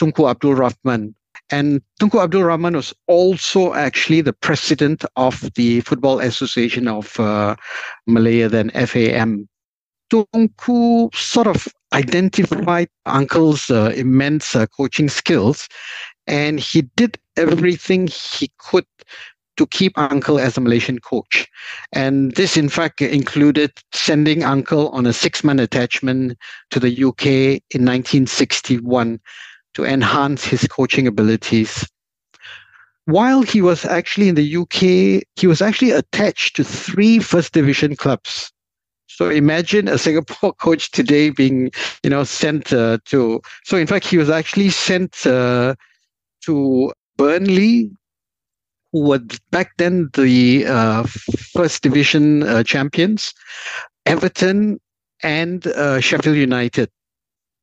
Tunku 0.00 0.28
Abdul 0.28 0.54
Rahman, 0.54 1.14
and 1.50 1.82
Tunku 2.00 2.22
Abdul 2.22 2.44
Rahman 2.44 2.74
was 2.76 2.94
also 3.06 3.74
actually 3.74 4.20
the 4.20 4.32
president 4.32 5.04
of 5.16 5.52
the 5.54 5.80
Football 5.82 6.20
Association 6.20 6.88
of 6.88 7.18
uh, 7.20 7.56
Malaya, 8.06 8.48
then 8.48 8.70
FAM. 8.70 9.48
Tunku 10.10 11.14
sort 11.14 11.46
of 11.46 11.68
identified 11.92 12.88
Uncle's 13.06 13.70
uh, 13.70 13.92
immense 13.96 14.54
uh, 14.54 14.66
coaching 14.66 15.08
skills, 15.08 15.68
and 16.26 16.60
he 16.60 16.82
did 16.96 17.18
everything 17.36 18.08
he 18.08 18.50
could 18.58 18.86
to 19.56 19.66
keep 19.66 19.96
Uncle 19.96 20.38
as 20.38 20.56
a 20.56 20.60
Malaysian 20.60 20.98
coach. 20.98 21.48
And 21.92 22.32
this, 22.32 22.56
in 22.56 22.68
fact, 22.68 23.00
included 23.00 23.72
sending 23.92 24.42
Uncle 24.42 24.88
on 24.90 25.06
a 25.06 25.12
six 25.12 25.44
month 25.44 25.60
attachment 25.60 26.38
to 26.70 26.80
the 26.80 26.90
UK 26.90 27.26
in 27.70 27.84
1961 27.84 29.20
to 29.74 29.84
enhance 29.84 30.44
his 30.44 30.66
coaching 30.68 31.06
abilities. 31.06 31.88
While 33.06 33.42
he 33.42 33.60
was 33.60 33.84
actually 33.84 34.28
in 34.28 34.34
the 34.34 34.56
UK, 34.56 35.24
he 35.36 35.46
was 35.46 35.60
actually 35.60 35.90
attached 35.90 36.56
to 36.56 36.64
three 36.64 37.18
first 37.18 37.52
division 37.52 37.96
clubs. 37.96 38.50
So 39.06 39.28
imagine 39.28 39.88
a 39.88 39.98
Singapore 39.98 40.52
coach 40.60 40.90
today 40.90 41.30
being, 41.30 41.70
you 42.02 42.10
know, 42.10 42.24
sent 42.24 42.72
uh, 42.72 42.98
to. 43.06 43.40
So 43.64 43.76
in 43.76 43.86
fact, 43.86 44.06
he 44.06 44.16
was 44.16 44.30
actually 44.30 44.70
sent 44.70 45.26
uh, 45.26 45.74
to 46.42 46.92
Burnley, 47.16 47.90
who 48.94 49.00
were 49.08 49.20
back 49.50 49.72
then 49.76 50.08
the 50.14 50.64
uh, 50.66 51.02
first 51.02 51.82
division 51.82 52.44
uh, 52.44 52.62
champions, 52.62 53.34
Everton, 54.06 54.80
and 55.22 55.66
uh, 55.66 55.98
Sheffield 56.00 56.36
United 56.36 56.88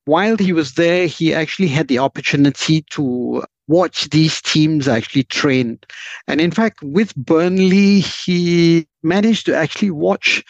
while 0.06 0.38
he 0.38 0.54
was 0.54 0.74
there, 0.74 1.08
he 1.08 1.34
actually 1.34 1.68
had 1.68 1.88
the 1.88 2.00
opportunity 2.00 2.82
to 2.90 3.44
watch 3.68 4.10
these 4.10 4.42
teams 4.42 4.88
actually 4.88 5.24
train. 5.24 5.80
And 6.28 6.42
in 6.42 6.52
fact, 6.52 6.82
with 6.82 7.16
Burnley, 7.16 8.00
he 8.00 8.88
managed 9.04 9.46
to 9.46 9.56
actually 9.56 9.92
watch 9.92 10.44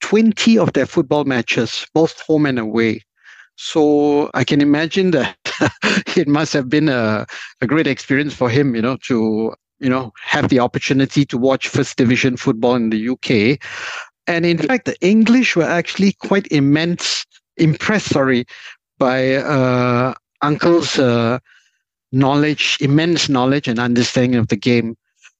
20 0.00 0.58
of 0.58 0.72
their 0.72 0.86
football 0.86 1.24
matches, 1.24 1.86
both 1.94 2.20
home 2.20 2.46
and 2.46 2.58
away. 2.58 3.02
So 3.56 4.30
I 4.34 4.44
can 4.44 4.60
imagine 4.60 5.12
that 5.12 5.36
it 6.16 6.28
must 6.28 6.52
have 6.52 6.68
been 6.68 6.88
a, 6.88 7.26
a 7.62 7.66
great 7.66 7.86
experience 7.86 8.34
for 8.34 8.50
him, 8.50 8.74
you 8.74 8.82
know, 8.82 8.98
to 9.06 9.54
you 9.78 9.88
know 9.90 10.12
have 10.22 10.48
the 10.48 10.60
opportunity 10.60 11.24
to 11.26 11.38
watch 11.38 11.68
first 11.68 11.96
division 11.96 12.36
football 12.36 12.74
in 12.74 12.90
the 12.90 13.08
UK. 13.08 13.58
And 14.26 14.44
in 14.44 14.58
fact, 14.58 14.86
the 14.86 14.96
English 15.00 15.54
were 15.54 15.62
actually 15.62 16.12
quite 16.14 16.50
immense, 16.50 17.24
impressed, 17.56 18.06
sorry, 18.06 18.44
by 18.98 19.36
uh, 19.36 20.14
Uncle's 20.42 20.98
uh, 20.98 21.38
knowledge, 22.10 22.76
immense 22.80 23.28
knowledge 23.28 23.68
and 23.68 23.78
understanding 23.78 24.38
of 24.38 24.48
the 24.48 24.56
game. 24.56 24.96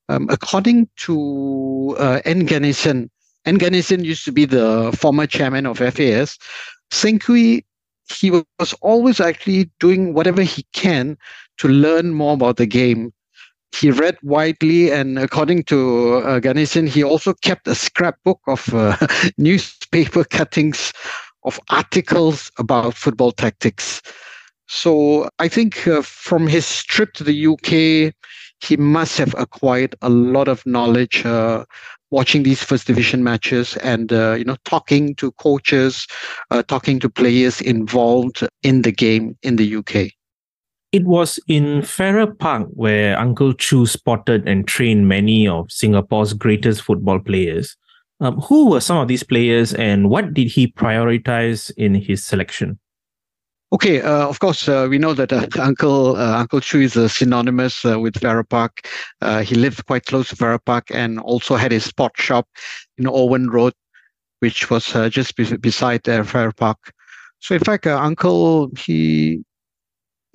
Um, 0.09 0.29
according 0.31 0.89
to 0.99 1.97
uh, 1.99 2.21
N. 2.25 2.47
Ganesan, 2.47 3.11
N. 3.45 3.59
Ganesan 3.59 4.05
used 4.05 4.25
to 4.25 4.33
be 4.33 4.45
the 4.45 4.97
former 4.97 5.27
chairman 5.27 5.67
of 5.67 5.79
FAS. 5.79 6.39
Seng 6.93 7.19
Quee, 7.19 7.65
he 8.09 8.31
was 8.31 8.73
always 8.83 9.21
actually 9.21 9.69
doing 9.81 10.15
whatever 10.15 10.43
he 10.43 10.65
can 10.73 11.19
to 11.59 11.67
learn 11.67 12.13
more 12.13 12.35
about 12.35 12.57
the 12.57 12.67
game. 12.67 13.13
He 13.79 13.91
read 13.91 14.17
widely, 14.23 14.91
and 14.91 15.19
according 15.19 15.65
to 15.65 16.15
uh, 16.15 16.41
Ganesan, 16.41 16.89
he 16.89 17.03
also 17.05 17.35
kept 17.35 17.69
a 17.69 17.75
scrapbook 17.75 18.41
of 18.47 18.73
uh, 18.75 18.97
newspaper 19.39 20.25
cuttings 20.25 20.93
of 21.45 21.61
articles 21.71 22.51
about 22.59 22.95
football 22.95 23.33
tactics. 23.33 24.03
So 24.69 25.29
I 25.39 25.49
think 25.49 25.87
uh, 25.87 26.03
from 26.03 26.47
his 26.47 26.83
trip 26.85 27.13
to 27.15 27.25
the 27.25 27.35
UK, 27.35 28.13
he 28.61 28.77
must 28.77 29.19
have 29.19 29.35
acquired 29.39 29.95
a 30.03 30.09
lot 30.09 30.49
of 30.49 30.65
knowledge 30.67 31.25
uh, 31.27 31.65
watching 32.11 32.43
these 32.43 32.63
first 32.63 32.87
division 32.87 33.23
matches 33.23 33.77
and 33.79 34.13
uh, 34.13 34.35
you 34.35 34.45
know 34.45 34.57
talking 34.65 35.15
to 35.17 35.33
coaches, 35.33 36.07
uh, 36.51 36.63
talking 36.63 36.99
to 37.01 37.11
players 37.11 37.61
involved 37.61 38.47
in 38.63 38.83
the 38.83 38.93
game 38.93 39.37
in 39.43 39.57
the 39.57 39.67
UK. 39.67 40.16
It 40.97 41.05
was 41.05 41.39
in 41.47 41.83
Farrer 41.83 42.27
Park 42.27 42.69
where 42.71 43.19
Uncle 43.19 43.53
Choo 43.53 43.85
spotted 43.85 44.49
and 44.49 44.67
trained 44.67 45.07
many 45.07 45.47
of 45.47 45.71
Singapore's 45.71 46.33
greatest 46.33 46.81
football 46.81 47.19
players. 47.19 47.77
Um, 48.21 48.41
who 48.41 48.71
were 48.71 48.81
some 48.81 48.97
of 48.97 49.07
these 49.07 49.23
players 49.23 49.75
and 49.75 50.09
what 50.09 50.33
did 50.33 50.49
he 50.49 50.69
prioritize 50.69 51.71
in 51.77 51.95
his 51.95 52.25
selection? 52.25 52.79
Okay, 53.75 54.01
uh, 54.01 54.27
of 54.27 54.39
course, 54.39 54.71
uh, 54.71 54.87
we 54.89 54.97
know 54.97 55.13
that 55.13 55.35
uh, 55.35 55.47
Uncle 55.61 56.17
uh, 56.17 56.39
Uncle 56.39 56.63
Choo 56.63 56.81
is 56.81 56.95
synonymous 57.13 57.85
uh, 57.85 58.01
with 58.01 58.19
Farrer 58.19 58.45
Park. 58.45 58.89
Uh, 59.21 59.43
he 59.43 59.55
lived 59.55 59.85
quite 59.85 60.07
close 60.07 60.31
to 60.31 60.37
Farrer 60.37 60.61
Park 60.61 60.87
and 60.95 61.21
also 61.21 61.57
had 61.57 61.73
his 61.73 61.85
sport 61.85 62.13
shop 62.17 62.49
in 62.97 63.07
Owen 63.07 63.51
Road, 63.51 63.75
which 64.39 64.71
was 64.71 64.95
just 65.11 65.37
be- 65.37 65.59
beside 65.59 66.09
uh, 66.09 66.25
Farrer 66.25 66.53
Park. 66.53 66.79
So, 67.41 67.55
in 67.55 67.61
fact, 67.61 67.87
Uncle 67.87 68.71
he 68.79 69.45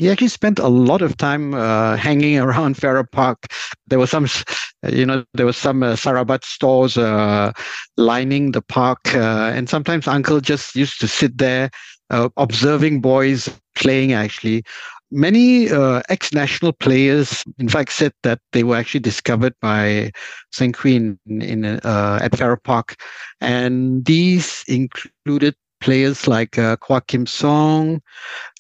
he 0.01 0.09
actually 0.09 0.29
spent 0.29 0.57
a 0.57 0.67
lot 0.67 1.03
of 1.03 1.15
time 1.15 1.53
uh, 1.53 1.95
hanging 2.07 2.39
around 2.39 2.75
Farrer 2.75 3.03
Park. 3.03 3.37
There 3.85 3.99
were 3.99 4.07
some, 4.07 4.25
you 4.89 5.05
know, 5.05 5.23
there 5.35 5.45
was 5.45 5.57
some 5.57 5.83
uh, 5.83 5.93
Sarabat 5.93 6.43
stores 6.43 6.97
uh, 6.97 7.51
lining 7.97 8.51
the 8.51 8.63
park, 8.63 9.13
uh, 9.13 9.51
and 9.53 9.69
sometimes 9.69 10.07
Uncle 10.07 10.41
just 10.41 10.75
used 10.75 10.99
to 11.01 11.07
sit 11.07 11.37
there 11.37 11.69
uh, 12.09 12.29
observing 12.37 13.01
boys 13.01 13.47
playing. 13.75 14.13
Actually, 14.13 14.63
many 15.11 15.69
uh, 15.69 16.01
ex-national 16.09 16.73
players, 16.73 17.43
in 17.59 17.69
fact, 17.69 17.91
said 17.91 18.11
that 18.23 18.39
they 18.53 18.63
were 18.63 18.77
actually 18.77 19.01
discovered 19.01 19.53
by 19.61 20.09
Seng 20.51 20.71
Quee 20.71 20.95
in, 20.95 21.19
in 21.27 21.63
at 21.63 22.35
Farrer 22.35 22.57
Park, 22.57 22.95
and 23.39 24.03
these 24.03 24.63
included 24.67 25.53
players 25.81 26.27
like 26.27 26.57
uh, 26.57 26.77
Quah 26.77 27.01
Kim 27.01 27.25
Song, 27.25 28.01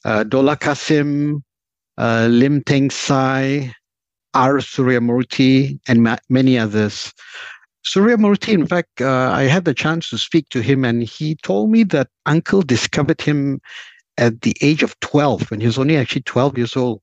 uh, 0.03 0.23
Dollah 0.23 0.57
Kassim, 0.57 1.43
uh, 1.97 2.27
Lim 2.29 2.61
Teng 2.63 2.91
Sai, 2.91 3.73
R. 4.33 4.57
Suryamurthy, 4.57 5.79
and 5.87 6.03
ma- 6.03 6.17
many 6.29 6.57
others. 6.57 7.13
Suryamurthy, 7.85 8.53
in 8.53 8.67
fact, 8.67 9.01
uh, 9.01 9.31
I 9.33 9.43
had 9.43 9.65
the 9.65 9.73
chance 9.73 10.09
to 10.09 10.17
speak 10.17 10.49
to 10.49 10.61
him, 10.61 10.83
and 10.83 11.03
he 11.03 11.35
told 11.43 11.71
me 11.71 11.83
that 11.85 12.09
uncle 12.25 12.61
discovered 12.61 13.21
him 13.21 13.61
at 14.17 14.41
the 14.41 14.55
age 14.61 14.83
of 14.83 14.99
12 14.99 15.49
when 15.49 15.59
he 15.59 15.67
was 15.67 15.79
only 15.79 15.97
actually 15.97 16.21
12 16.23 16.57
years 16.57 16.75
old. 16.75 17.01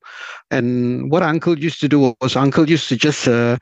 And 0.50 1.10
what 1.10 1.22
uncle 1.22 1.58
used 1.58 1.80
to 1.80 1.88
do 1.88 2.14
was 2.20 2.36
uncle 2.36 2.68
used 2.68 2.88
to 2.90 2.96
just 2.96 3.26
uh, 3.26 3.58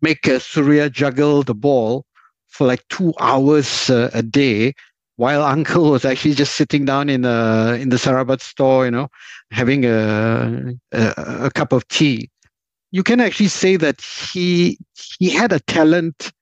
make 0.00 0.26
uh, 0.28 0.38
Surya 0.38 0.88
juggle 0.88 1.42
the 1.42 1.54
ball 1.54 2.04
for 2.46 2.66
like 2.66 2.86
two 2.88 3.12
hours 3.20 3.90
uh, 3.90 4.10
a 4.14 4.22
day 4.22 4.72
while 5.18 5.42
uncle 5.56 5.90
was 5.90 6.04
actually 6.04 6.34
just 6.34 6.54
sitting 6.54 6.86
down 6.86 7.10
in 7.10 7.22
the 7.22 7.76
in 7.80 7.90
the 7.90 7.96
Sarabat 7.96 8.40
store, 8.40 8.86
you 8.86 8.90
know, 8.90 9.08
having 9.50 9.84
a, 9.84 10.72
a, 10.92 11.14
a 11.44 11.50
cup 11.50 11.72
of 11.72 11.86
tea. 11.88 12.30
You 12.90 13.02
can 13.02 13.20
actually 13.20 13.48
say 13.48 13.76
that 13.76 14.00
he 14.00 14.78
he 15.18 15.28
had 15.28 15.52
a 15.52 15.60
talent 15.60 16.32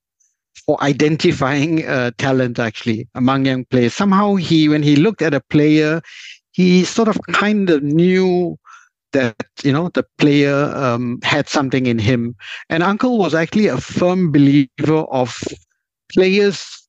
for 0.64 0.82
identifying 0.82 1.86
uh, 1.86 2.10
talent 2.18 2.58
actually 2.58 3.08
among 3.14 3.46
young 3.46 3.64
players. 3.64 3.94
Somehow 3.94 4.34
he, 4.34 4.68
when 4.68 4.82
he 4.82 4.96
looked 4.96 5.22
at 5.22 5.34
a 5.34 5.40
player, 5.40 6.02
he 6.52 6.84
sort 6.84 7.08
of 7.08 7.18
kind 7.32 7.70
of 7.70 7.82
knew 7.82 8.56
that 9.12 9.36
you 9.62 9.72
know 9.72 9.88
the 9.90 10.04
player 10.18 10.72
um, 10.74 11.18
had 11.22 11.48
something 11.48 11.86
in 11.86 11.98
him. 11.98 12.36
And 12.68 12.82
Uncle 12.82 13.16
was 13.18 13.34
actually 13.34 13.68
a 13.68 13.78
firm 13.78 14.30
believer 14.30 15.02
of 15.10 15.38
players 16.12 16.85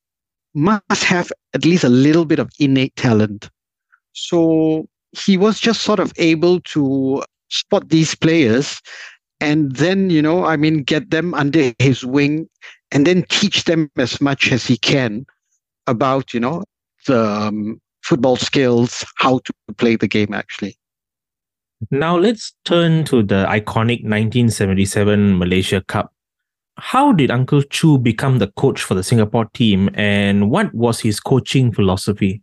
must 0.54 1.04
have 1.04 1.32
at 1.54 1.64
least 1.64 1.84
a 1.84 1.88
little 1.88 2.24
bit 2.24 2.38
of 2.38 2.50
innate 2.58 2.94
talent. 2.96 3.50
So 4.12 4.86
he 5.12 5.36
was 5.36 5.60
just 5.60 5.82
sort 5.82 6.00
of 6.00 6.12
able 6.16 6.60
to 6.60 7.22
spot 7.48 7.88
these 7.88 8.14
players 8.14 8.80
and 9.40 9.76
then, 9.76 10.10
you 10.10 10.20
know, 10.20 10.44
I 10.44 10.56
mean, 10.56 10.82
get 10.82 11.10
them 11.10 11.34
under 11.34 11.72
his 11.78 12.04
wing 12.04 12.48
and 12.90 13.06
then 13.06 13.24
teach 13.28 13.64
them 13.64 13.90
as 13.96 14.20
much 14.20 14.50
as 14.50 14.66
he 14.66 14.76
can 14.76 15.24
about, 15.86 16.34
you 16.34 16.40
know, 16.40 16.64
the 17.06 17.24
um, 17.24 17.80
football 18.02 18.36
skills, 18.36 19.04
how 19.16 19.38
to 19.38 19.52
play 19.76 19.96
the 19.96 20.08
game 20.08 20.34
actually. 20.34 20.76
Now 21.90 22.16
let's 22.16 22.54
turn 22.64 23.04
to 23.04 23.22
the 23.22 23.46
iconic 23.46 24.02
1977 24.02 25.38
Malaysia 25.38 25.80
Cup 25.86 26.12
how 26.78 27.12
did 27.12 27.30
Uncle 27.30 27.62
Choo 27.62 27.98
become 27.98 28.38
the 28.38 28.46
coach 28.52 28.82
for 28.82 28.94
the 28.94 29.02
Singapore 29.02 29.46
team 29.52 29.90
and 29.94 30.50
what 30.50 30.72
was 30.74 31.00
his 31.00 31.20
coaching 31.20 31.72
philosophy? 31.72 32.42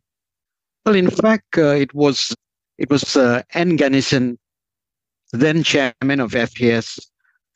Well, 0.85 0.95
in 0.95 1.09
fact, 1.09 1.57
uh, 1.57 1.69
it 1.69 1.93
was 1.93 2.35
it 2.77 2.89
was 2.89 3.15
uh, 3.15 3.41
N. 3.53 3.77
Ganesan, 3.77 4.37
then 5.31 5.63
chairman 5.63 6.19
of 6.19 6.33
FAS. 6.33 6.99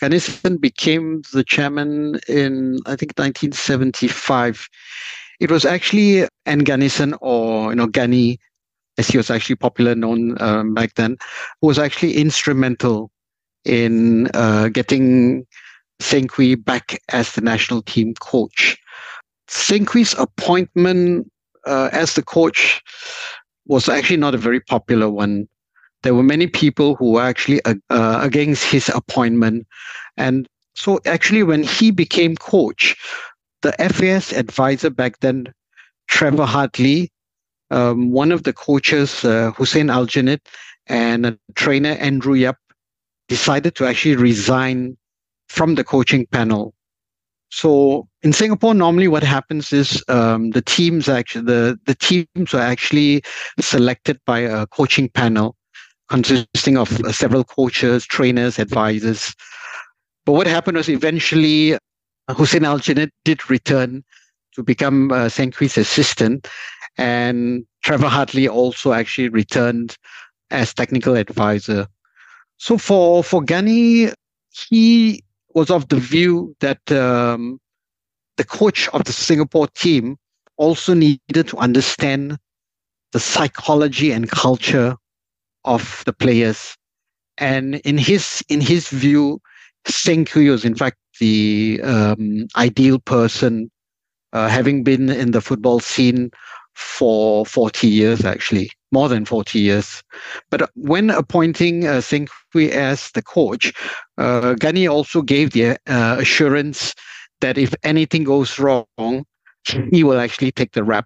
Ganesan 0.02 0.60
became 0.60 1.22
the 1.34 1.44
chairman 1.44 2.20
in 2.28 2.80
I 2.86 2.96
think 2.96 3.14
1975. 3.18 4.68
It 5.42 5.52
was 5.52 5.66
actually 5.66 6.28
N. 6.46 6.62
Ganesan 6.62 7.18
or 7.22 7.72
you 7.72 7.76
know 7.76 7.88
Gani, 7.88 8.40
as 8.98 9.10
he 9.10 9.18
was 9.18 9.30
actually 9.30 9.58
popular 9.58 9.96
known 9.96 10.42
um, 10.42 10.74
back 10.74 10.96
then, 10.96 11.18
was 11.62 11.78
actually 11.78 12.16
instrumental 12.16 13.12
in 13.66 14.30
uh, 14.34 14.70
getting 14.70 15.46
Seng 16.00 16.30
back 16.64 17.00
as 17.10 17.34
the 17.34 17.42
national 17.42 17.82
team 17.82 18.14
coach. 18.16 18.78
Seng 19.48 19.88
appointment 20.18 21.32
uh, 21.66 21.90
as 21.92 22.14
the 22.14 22.24
coach 22.24 22.82
was 23.68 23.90
actually 23.90 24.18
not 24.18 24.36
a 24.36 24.38
very 24.38 24.60
popular 24.60 25.10
one. 25.10 25.48
There 26.04 26.16
were 26.16 26.24
many 26.24 26.48
people 26.48 26.96
who 26.96 27.12
were 27.12 27.22
actually 27.22 27.62
uh, 27.66 27.76
against 28.22 28.64
his 28.66 28.90
appointment. 28.90 29.68
And 30.18 30.48
so, 30.76 31.00
actually, 31.06 31.44
when 31.44 31.64
he 31.64 31.92
became 31.92 32.36
coach, 32.38 32.96
the 33.62 33.74
FAS 33.74 34.32
advisor 34.32 34.90
back 34.90 35.20
then, 35.20 35.54
Trevor 36.08 36.46
Hartley, 36.46 37.12
um, 37.70 38.12
one 38.12 38.32
of 38.32 38.44
the 38.44 38.54
coaches, 38.54 39.26
uh, 39.26 39.52
Hussein 39.52 39.88
Aljunied, 39.88 40.40
and 40.88 41.38
trainer, 41.56 41.92
Andrew 42.00 42.34
Yap, 42.34 42.58
decided 43.28 43.76
to 43.76 43.86
actually 43.86 44.16
resign 44.16 44.98
from 45.50 45.76
the 45.76 45.84
coaching 45.84 46.26
panel. 46.28 46.74
So 47.52 48.08
in 48.22 48.32
Singapore, 48.32 48.74
normally 48.74 49.08
what 49.08 49.24
happens 49.24 49.74
is 49.74 50.04
um, 50.08 50.52
the 50.52 50.62
teams 50.62 51.10
actually 51.10 51.46
the 51.46 51.80
the 51.86 51.96
teams 51.96 52.54
are 52.54 52.62
actually 52.62 53.24
selected 53.60 54.20
by 54.26 54.40
a 54.40 54.68
coaching 54.68 55.10
panel 55.10 55.56
consisting 56.10 56.78
of 56.78 57.00
uh, 57.02 57.12
several 57.12 57.44
coaches, 57.44 58.06
trainers, 58.06 58.60
advisors. 58.60 59.34
But 60.26 60.34
what 60.34 60.48
happened 60.48 60.78
was 60.78 60.90
eventually 60.90 61.74
uh, 61.74 62.34
Hussein 62.36 62.62
Aljunied 62.62 63.10
did 63.26 63.50
return 63.50 64.04
to 64.54 64.64
become 64.64 65.12
uh, 65.12 65.30
Seng 65.30 65.54
assistant, 65.60 66.48
and 66.98 67.66
Trevor 67.84 68.10
Hartley 68.10 68.48
also 68.48 68.94
actually 68.94 69.30
returned 69.30 69.96
as 70.52 70.74
technical 70.74 71.16
advisor. 71.16 71.88
So 72.58 72.78
for 72.78 73.24
for 73.24 73.42
Gani, 73.42 74.12
he 74.70 75.24
was 75.54 75.70
of 75.70 75.88
the 75.90 76.00
view 76.00 76.56
that 76.60 76.92
um, 76.92 77.60
the 78.38 78.44
coach 78.44 78.88
of 78.90 79.04
the 79.04 79.14
Singapore 79.14 79.68
team 79.68 80.18
also 80.58 80.94
needed 80.94 81.48
to 81.48 81.58
understand 81.58 82.38
the 83.12 83.20
psychology 83.20 84.12
and 84.12 84.30
culture 84.30 84.96
of 85.66 86.04
the 86.06 86.14
players. 86.14 86.76
And 87.38 87.76
in 87.76 87.98
his 87.98 88.44
in 88.50 88.62
his 88.62 88.90
view, 88.90 89.42
Seng 89.86 90.26
Quee 90.26 90.50
was 90.50 90.66
in 90.66 90.76
fact 90.76 90.98
the 91.20 91.80
um, 91.84 92.48
ideal 92.56 93.00
person, 93.00 93.72
uh, 94.34 94.48
having 94.48 94.84
been 94.84 95.10
in 95.10 95.32
the 95.32 95.42
football 95.42 95.80
scene 95.80 96.32
for 96.76 97.46
40 97.46 97.88
years, 97.88 98.24
actually, 98.26 98.70
more 98.92 99.10
than 99.10 99.26
40 99.26 99.60
years. 99.60 100.04
But 100.50 100.70
when 100.76 101.10
appointing 101.10 101.88
uh, 101.88 102.02
as 102.56 103.12
the 103.12 103.22
coach, 103.24 103.74
uh, 104.18 104.54
Gani 104.56 104.88
also 104.88 105.22
gave 105.22 105.52
the 105.52 105.78
uh, 105.88 106.18
assurance 106.20 106.96
that 107.42 107.58
if 107.58 107.74
anything 107.84 108.24
goes 108.24 108.60
wrong, 108.60 108.86
he 109.92 110.04
will 110.04 110.20
actually 110.20 110.52
take 110.52 110.74
the 110.74 110.84
rap. 110.84 111.06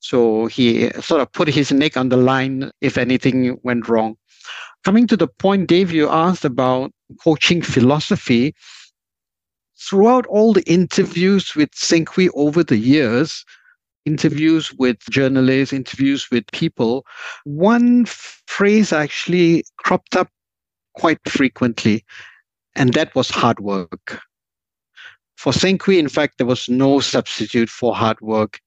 So 0.00 0.46
he 0.46 0.90
sort 1.00 1.20
of 1.20 1.32
put 1.32 1.48
his 1.48 1.72
neck 1.72 1.96
on 1.96 2.10
the 2.10 2.16
line 2.16 2.70
if 2.80 2.98
anything 2.98 3.58
went 3.62 3.88
wrong. 3.88 4.16
Coming 4.84 5.06
to 5.08 5.16
the 5.16 5.26
point, 5.26 5.68
Dave, 5.68 5.90
you 5.90 6.08
asked 6.08 6.44
about 6.44 6.92
coaching 7.22 7.62
philosophy. 7.62 8.54
Throughout 9.78 10.26
all 10.26 10.52
the 10.52 10.62
interviews 10.70 11.54
with 11.54 11.70
Seng 11.74 12.04
Quee 12.04 12.30
over 12.30 12.62
the 12.62 12.78
years, 12.78 13.44
interviews 14.06 14.72
with 14.74 14.98
journalists, 15.10 15.72
interviews 15.72 16.30
with 16.30 16.46
people, 16.52 17.04
one 17.44 18.06
phrase 18.06 18.92
actually 18.92 19.64
cropped 19.78 20.16
up 20.16 20.28
quite 20.94 21.18
frequently, 21.28 22.04
and 22.74 22.94
that 22.94 23.14
was 23.14 23.28
hard 23.28 23.60
work. 23.60 24.20
For 25.36 25.52
Seng 25.52 25.78
in 25.88 26.08
fact, 26.08 26.38
there 26.38 26.46
was 26.46 26.68
no 26.68 27.00
substitute 27.00 27.68
for 27.68 27.94
hard 27.94 28.20
work. 28.22 28.58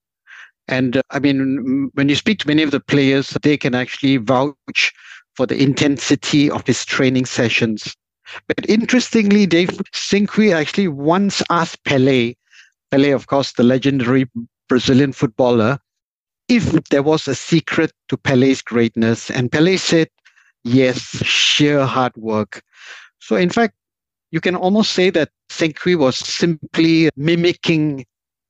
And 0.67 0.97
uh, 0.97 1.01
I 1.09 1.19
mean, 1.19 1.89
when 1.95 2.09
you 2.09 2.15
speak 2.15 2.37
to 2.39 2.47
many 2.47 2.61
of 2.61 2.69
the 2.69 2.79
players, 2.79 3.29
they 3.41 3.57
can 3.57 3.73
actually 3.73 4.17
vouch 4.17 4.93
for 5.35 5.47
the 5.47 5.59
intensity 5.59 6.51
of 6.51 6.67
his 6.67 6.85
training 6.85 7.25
sessions. 7.25 7.95
But 8.47 8.69
interestingly, 8.69 9.47
Dave 9.47 9.81
Seng 9.93 10.27
Quee 10.27 10.53
actually 10.53 10.87
once 10.87 11.41
asked 11.49 11.83
Pele 11.85 12.35
Pele, 12.91 13.11
of 13.11 13.27
course, 13.27 13.53
the 13.53 13.63
legendary 13.63 14.25
Brazilian 14.69 15.11
footballer, 15.11 15.79
if 16.47 16.71
there 16.89 17.03
was 17.03 17.27
a 17.27 17.35
secret 17.35 17.91
to 18.07 18.17
Pele's 18.17 18.61
greatness. 18.61 19.29
And 19.29 19.51
Pele 19.51 19.75
said, 19.77 20.07
yes, 20.63 20.99
sheer 21.25 21.85
hard 21.85 22.15
work. 22.15 22.61
So, 23.19 23.35
in 23.35 23.49
fact, 23.49 23.75
you 24.31 24.39
can 24.39 24.55
almost 24.55 24.93
say 24.93 25.09
that 25.09 25.29
Seng 25.49 25.73
Quee 25.73 25.95
was 25.95 26.17
simply 26.17 27.09
mimicking 27.15 28.05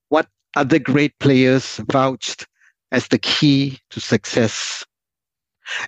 what 0.09 0.27
other 0.55 0.77
great 0.77 1.17
players 1.19 1.77
vouched 1.89 2.45
as 2.91 3.07
the 3.07 3.17
key 3.17 3.79
to 3.89 3.99
success. 3.99 4.85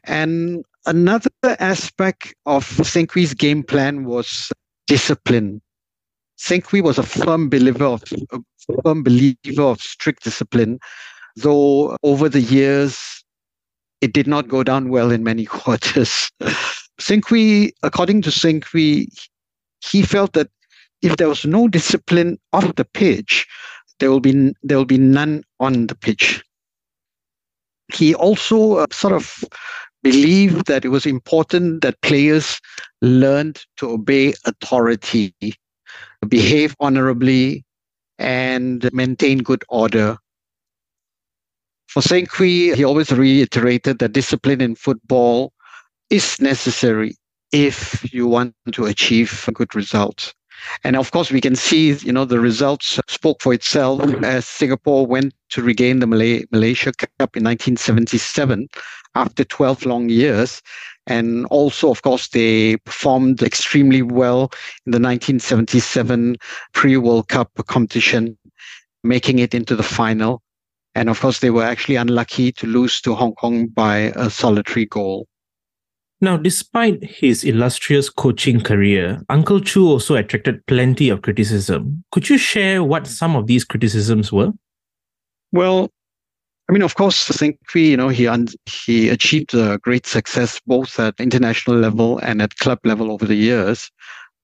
And 0.06 0.63
another 0.86 1.30
aspect 1.44 2.34
of 2.46 2.65
Seng 2.65 3.08
Quee's 3.08 3.34
game 3.34 3.63
plan 3.63 4.06
was 4.06 4.52
discipline. 4.88 5.62
Seng 6.42 6.62
Quee 6.62 6.82
was 6.82 6.98
a 6.98 7.04
firm 7.04 7.50
believer 7.50 7.86
of 7.86 8.04
a 8.32 8.40
firm 8.84 9.04
believer 9.04 9.62
of 9.62 9.80
strict 9.80 10.24
discipline, 10.24 10.80
though 11.36 11.96
over 12.02 12.28
the 12.28 12.42
years 12.42 13.24
it 14.02 14.12
did 14.12 14.26
not 14.26 14.48
go 14.48 14.64
down 14.64 14.90
well 14.90 15.12
in 15.12 15.24
many 15.24 15.46
quarters. 15.60 16.32
Seng 17.00 17.22
Quee, 17.22 17.74
according 17.84 18.24
to 18.24 18.32
Seng 18.32 18.62
Quee, 18.62 19.08
he 19.82 20.02
felt 20.02 20.34
that 20.34 20.50
if 21.04 21.18
there 21.18 21.30
was 21.30 21.46
no 21.46 21.68
discipline 21.68 22.40
off 22.54 22.76
the 22.76 22.86
pitch, 22.86 23.46
there 24.00 24.10
will 24.10 24.20
be 24.20 24.52
there 24.64 24.80
will 24.80 24.86
be 24.86 24.98
none 24.98 25.44
on 25.60 25.86
the 25.86 25.96
pitch. 25.96 26.44
He 27.94 28.16
also 28.16 28.78
uh, 28.78 28.88
sort 28.92 29.14
of 29.14 29.44
believed 30.02 30.66
that 30.66 30.86
it 30.86 30.90
was 30.90 31.06
important 31.06 31.84
that 31.84 32.02
players 32.02 32.60
learned 33.04 33.64
to 33.78 33.92
obey 33.92 34.34
authority, 34.46 35.36
behave 36.28 36.76
honorably, 36.80 37.64
and 38.20 38.90
maintain 38.94 39.40
good 39.40 39.64
order. 39.70 40.18
For 41.88 42.02
Seng 42.02 42.26
Quee, 42.28 42.74
he 42.76 42.84
always 42.84 43.12
reiterated 43.12 44.00
that 44.00 44.14
discipline 44.14 44.62
in 44.62 44.76
football 44.76 45.52
is 46.10 46.40
necessary 46.40 47.16
if 47.52 48.14
you 48.14 48.28
want 48.28 48.54
to 48.74 48.86
achieve 48.86 49.50
good 49.54 49.76
results. 49.76 50.34
And 50.84 50.96
of 50.96 51.12
course, 51.12 51.32
we 51.32 51.42
can 51.42 51.56
see, 51.56 51.92
you 51.94 52.14
know, 52.14 52.26
the 52.26 52.40
results 52.40 53.00
spoke 53.08 53.42
for 53.42 53.54
itself 53.54 54.02
as 54.24 54.48
Singapore 54.48 55.08
went 55.08 55.34
to 55.50 55.62
regain 55.64 56.00
the 56.00 56.08
Malay- 56.08 56.46
Malaysia 56.52 56.92
Cup 56.94 57.36
in 57.36 57.44
1977 57.44 58.68
after 59.16 59.44
12 59.44 59.86
long 59.86 60.10
years. 60.10 60.62
And 61.08 61.46
also, 61.48 61.90
of 61.90 62.02
course, 62.04 62.30
they 62.30 62.78
performed 62.78 63.42
extremely 63.42 64.02
well 64.02 64.52
in 64.86 64.92
the 64.92 65.00
1977 65.00 66.38
pre 66.74 66.98
World 66.98 67.28
Cup 67.28 67.52
competition, 67.68 68.38
making 69.04 69.40
it 69.40 69.54
into 69.54 69.76
the 69.76 69.84
final. 69.84 70.42
And 70.94 71.10
of 71.10 71.20
course, 71.20 71.40
they 71.40 71.50
were 71.50 71.64
actually 71.64 71.96
unlucky 71.96 72.52
to 72.54 72.68
lose 72.68 73.02
to 73.02 73.16
Hong 73.16 73.34
Kong 73.34 73.68
by 73.68 74.12
a 74.16 74.30
solitary 74.30 74.86
goal. 74.86 75.28
Now, 76.24 76.38
despite 76.38 77.04
his 77.04 77.44
illustrious 77.44 78.08
coaching 78.08 78.62
career, 78.62 79.22
Uncle 79.28 79.60
Choo 79.60 79.88
also 79.88 80.16
attracted 80.16 80.64
plenty 80.68 81.10
of 81.10 81.24
criticism. 81.24 82.04
Could 82.12 82.30
you 82.30 82.38
share 82.38 82.84
what 82.84 83.08
some 83.08 83.36
of 83.36 83.48
these 83.48 83.66
criticisms 83.66 84.32
were? 84.32 84.52
Well, 85.52 85.90
I 86.72 86.74
mean, 86.74 86.84
of 86.84 86.96
course, 86.96 87.30
I 87.30 87.34
think 87.34 87.60
you 87.76 87.98
know, 87.98 88.08
he 88.08 88.28
un- 88.28 88.48
he 88.66 89.10
achieved 89.10 89.54
a 89.54 89.78
great 89.80 90.06
success 90.08 90.62
both 90.66 90.98
at 91.02 91.20
international 91.20 91.76
level 91.76 92.18
and 92.20 92.42
at 92.42 92.56
club 92.60 92.80
level 92.86 93.12
over 93.12 93.26
the 93.26 93.36
years. 93.36 93.92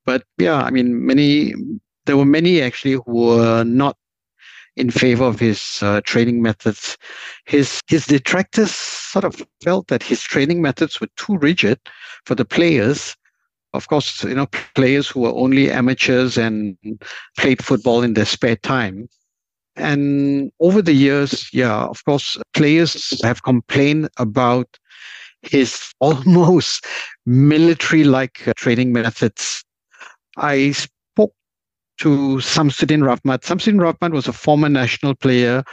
But 0.06 0.24
yeah, 0.38 0.58
I 0.62 0.70
mean, 0.70 1.06
many 1.06 1.54
there 2.06 2.18
were 2.18 2.26
many 2.26 2.62
actually 2.62 2.96
who 3.06 3.28
were 3.28 3.64
not 3.64 3.96
in 4.76 4.92
favor 4.92 5.24
of 5.24 5.40
his 5.40 5.80
uh, 5.82 6.02
training 6.02 6.42
methods. 6.42 6.98
His 7.46 7.80
his 7.88 8.06
detractors 8.06 8.72
sort 8.72 9.24
of 9.24 9.42
felt 9.64 9.88
that 9.88 10.04
his 10.04 10.22
training 10.22 10.62
methods 10.62 11.00
were 11.00 11.08
too 11.16 11.38
rigid 11.38 11.80
for 12.26 12.36
the 12.36 12.44
players. 12.44 13.16
Of 13.74 13.88
course, 13.88 14.26
you 14.26 14.36
know, 14.36 14.48
players 14.76 15.08
who 15.08 15.22
were 15.22 15.34
only 15.34 15.72
amateurs 15.72 16.38
and 16.38 16.78
played 17.38 17.64
football 17.64 18.04
in 18.04 18.16
their 18.16 18.26
spare 18.26 18.58
time. 18.58 19.08
And 19.78 20.52
over 20.60 20.82
the 20.82 20.94
years, 20.94 21.50
yeah, 21.54 21.84
of 21.86 22.04
course, 22.06 22.38
players 22.54 23.20
have 23.24 23.44
complained 23.44 24.10
about 24.18 24.68
his 25.44 25.94
almost 26.00 26.86
military 27.26 28.04
like 28.04 28.48
uh, 28.48 28.54
training 28.56 28.92
methods. 28.92 29.64
I 30.38 30.72
spoke 30.72 31.34
to 32.00 32.38
Samsudin 32.38 33.02
Rahmat. 33.02 33.42
Samsudin 33.44 33.80
Rahmat 33.80 34.12
was 34.12 34.28
a 34.28 34.34
former 34.34 34.70
national 34.70 35.16
player, 35.16 35.64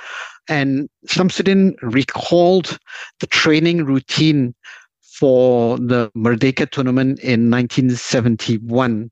and 0.49 0.89
Samsudin 1.07 1.75
recalled 1.83 2.79
the 3.21 3.27
training 3.27 3.85
routine 3.85 4.55
for 5.01 5.79
the 5.79 6.11
Merdeka 6.17 6.71
tournament 6.71 7.21
in 7.21 7.51
1971. 7.51 9.11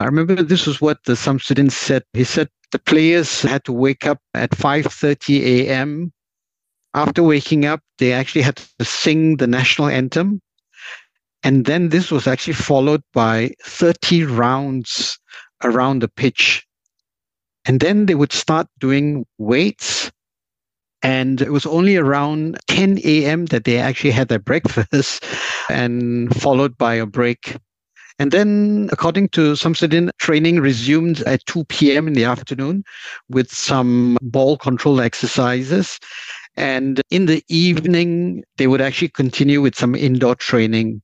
I 0.00 0.04
remember 0.04 0.42
this 0.42 0.66
was 0.66 0.80
what 0.80 0.98
the 1.04 1.12
Samsudin 1.12 1.70
said. 1.70 2.04
He 2.14 2.24
said 2.24 2.48
the 2.72 2.78
players 2.78 3.42
had 3.42 3.64
to 3.64 3.72
wake 3.72 4.06
up 4.06 4.18
at 4.34 4.50
5:30 4.50 5.42
a.m. 5.42 6.12
After 6.94 7.22
waking 7.22 7.64
up, 7.66 7.80
they 7.98 8.12
actually 8.12 8.42
had 8.42 8.56
to 8.78 8.84
sing 8.84 9.36
the 9.36 9.46
national 9.46 9.88
anthem. 9.88 10.40
And 11.42 11.64
then 11.64 11.88
this 11.88 12.10
was 12.10 12.26
actually 12.26 12.54
followed 12.54 13.02
by 13.12 13.52
30 13.64 14.24
rounds 14.24 15.18
around 15.64 16.00
the 16.02 16.08
pitch. 16.08 16.66
And 17.64 17.80
then 17.80 18.06
they 18.06 18.14
would 18.14 18.32
start 18.32 18.66
doing 18.78 19.24
weights. 19.38 20.10
And 21.02 21.40
it 21.40 21.50
was 21.50 21.64
only 21.64 21.96
around 21.96 22.58
10 22.66 22.98
a.m. 23.04 23.46
that 23.46 23.64
they 23.64 23.78
actually 23.78 24.10
had 24.10 24.28
their 24.28 24.38
breakfast 24.38 25.24
and 25.70 26.34
followed 26.36 26.76
by 26.76 26.94
a 26.94 27.06
break. 27.06 27.56
And 28.20 28.32
then, 28.32 28.90
according 28.92 29.30
to 29.30 29.54
Samsudin, 29.54 30.10
training 30.18 30.60
resumed 30.60 31.22
at 31.22 31.44
2 31.46 31.64
p.m. 31.64 32.06
in 32.06 32.12
the 32.12 32.24
afternoon 32.24 32.84
with 33.30 33.50
some 33.50 34.18
ball 34.20 34.58
control 34.58 35.00
exercises. 35.00 35.98
And 36.54 37.00
in 37.08 37.24
the 37.24 37.42
evening, 37.48 38.44
they 38.58 38.66
would 38.66 38.82
actually 38.82 39.08
continue 39.08 39.62
with 39.62 39.74
some 39.74 39.94
indoor 39.94 40.34
training. 40.34 41.00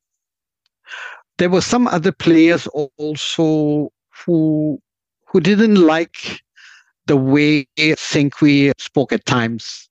There 1.38 1.48
were 1.48 1.62
some 1.62 1.86
other 1.86 2.12
players 2.12 2.66
also 2.98 3.90
who 4.26 4.78
who 5.26 5.40
didn't 5.40 5.76
like 5.76 6.42
the 7.06 7.16
way 7.16 7.66
Seng 7.96 8.28
Quee 8.28 8.72
spoke 8.76 9.14
at 9.14 9.24
times. 9.24 9.88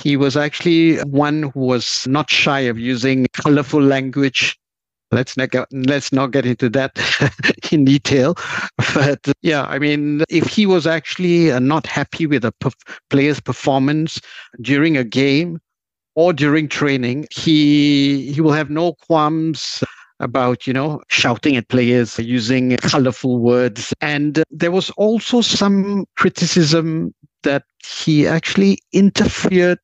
He 0.00 0.16
was 0.16 0.38
actually 0.38 1.00
one 1.00 1.50
who 1.50 1.60
was 1.60 2.06
not 2.06 2.30
shy 2.30 2.60
of 2.60 2.78
using 2.78 3.26
colorful 3.34 3.82
language. 3.82 4.58
Let's 5.12 5.36
not 5.36 5.50
get, 5.50 5.68
let's 5.72 6.12
not 6.12 6.30
get 6.30 6.46
into 6.46 6.68
that 6.70 6.92
in 7.72 7.84
detail. 7.84 8.34
But 8.94 9.20
yeah, 9.42 9.64
I 9.64 9.78
mean, 9.78 10.24
if 10.28 10.46
he 10.46 10.66
was 10.66 10.86
actually 10.86 11.52
uh, 11.52 11.58
not 11.58 11.86
happy 11.86 12.26
with 12.26 12.44
a 12.44 12.52
player's 13.10 13.40
performance 13.40 14.20
during 14.60 14.96
a 14.96 15.04
game 15.04 15.60
or 16.14 16.32
during 16.32 16.68
training, 16.68 17.26
he 17.30 18.32
he 18.32 18.40
will 18.40 18.52
have 18.52 18.70
no 18.70 18.94
qualms 19.06 19.84
about, 20.20 20.66
you 20.66 20.72
know, 20.72 21.02
shouting 21.08 21.56
at 21.56 21.68
players, 21.68 22.18
using 22.18 22.76
colorful 22.78 23.38
words. 23.38 23.92
And 24.00 24.42
there 24.50 24.70
was 24.70 24.90
also 24.90 25.40
some 25.40 26.06
criticism 26.16 27.12
that 27.42 27.64
he 27.84 28.26
actually 28.26 28.78
interfered 28.92 29.78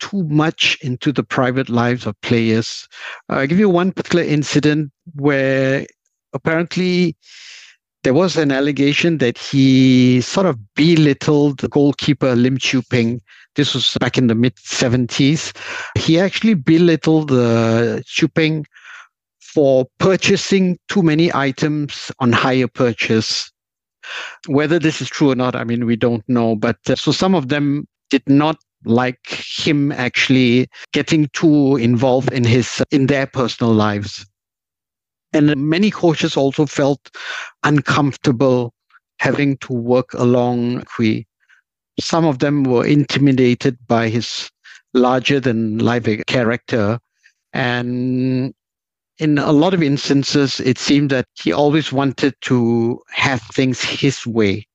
too 0.00 0.24
much 0.24 0.76
into 0.82 1.12
the 1.12 1.22
private 1.22 1.68
lives 1.68 2.06
of 2.06 2.20
players. 2.22 2.88
Uh, 3.28 3.36
I'll 3.36 3.46
give 3.46 3.58
you 3.58 3.68
one 3.68 3.92
particular 3.92 4.24
incident 4.24 4.90
where 5.14 5.86
apparently 6.32 7.16
there 8.02 8.14
was 8.14 8.36
an 8.36 8.50
allegation 8.50 9.18
that 9.18 9.36
he 9.36 10.20
sort 10.22 10.46
of 10.46 10.58
belittled 10.74 11.58
the 11.58 11.68
goalkeeper 11.68 12.34
Lim 12.34 12.58
Chiu 12.58 12.82
Ping. 12.82 13.20
This 13.56 13.74
was 13.74 13.96
back 14.00 14.16
in 14.16 14.26
the 14.28 14.34
mid 14.34 14.56
70s. 14.56 15.54
He 15.98 16.18
actually 16.18 16.54
belittled 16.54 17.30
uh, 17.30 18.00
Chiu 18.06 18.28
Ping 18.28 18.64
for 19.40 19.86
purchasing 19.98 20.78
too 20.88 21.02
many 21.02 21.32
items 21.34 22.10
on 22.20 22.32
hire 22.32 22.68
purchase. 22.68 23.50
Whether 24.46 24.78
this 24.78 25.02
is 25.02 25.08
true 25.08 25.30
or 25.30 25.34
not, 25.34 25.54
I 25.54 25.64
mean, 25.64 25.84
we 25.84 25.96
don't 25.96 26.26
know. 26.28 26.56
But 26.56 26.78
uh, 26.88 26.96
so 26.96 27.12
some 27.12 27.34
of 27.34 27.48
them 27.48 27.86
did 28.08 28.22
not 28.26 28.56
like 28.84 29.26
him 29.28 29.92
actually 29.92 30.68
getting 30.92 31.28
too 31.32 31.76
involved 31.76 32.32
in 32.32 32.44
his 32.44 32.82
in 32.90 33.06
their 33.06 33.26
personal 33.26 33.72
lives. 33.72 34.26
And 35.32 35.54
many 35.56 35.90
coaches 35.90 36.36
also 36.36 36.66
felt 36.66 37.10
uncomfortable 37.62 38.72
having 39.18 39.58
to 39.58 39.72
work 39.72 40.12
along 40.14 40.82
Quee. 40.82 41.26
Some 42.00 42.24
of 42.24 42.38
them 42.38 42.64
were 42.64 42.86
intimidated 42.86 43.78
by 43.86 44.08
his 44.08 44.50
larger 44.94 45.38
than 45.38 45.78
life 45.78 46.08
character 46.26 46.98
and 47.52 48.54
in 49.20 49.36
a 49.36 49.52
lot 49.52 49.74
of 49.74 49.82
instances, 49.82 50.60
it 50.60 50.78
seemed 50.78 51.10
that 51.10 51.26
he 51.34 51.52
always 51.52 51.92
wanted 51.92 52.34
to 52.42 53.00
have 53.10 53.42
things 53.42 53.82
his 53.82 54.26
way. 54.26 54.66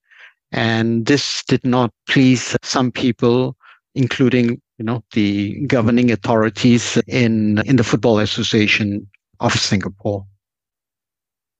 And 0.51 1.07
this 1.07 1.43
did 1.47 1.65
not 1.65 1.91
please 2.07 2.55
some 2.61 2.91
people, 2.91 3.57
including 3.95 4.61
you 4.77 4.85
know 4.85 5.03
the 5.13 5.65
governing 5.67 6.11
authorities 6.11 6.97
in 7.07 7.59
in 7.65 7.77
the 7.77 7.83
Football 7.83 8.19
Association 8.19 9.07
of 9.39 9.53
Singapore. 9.53 10.25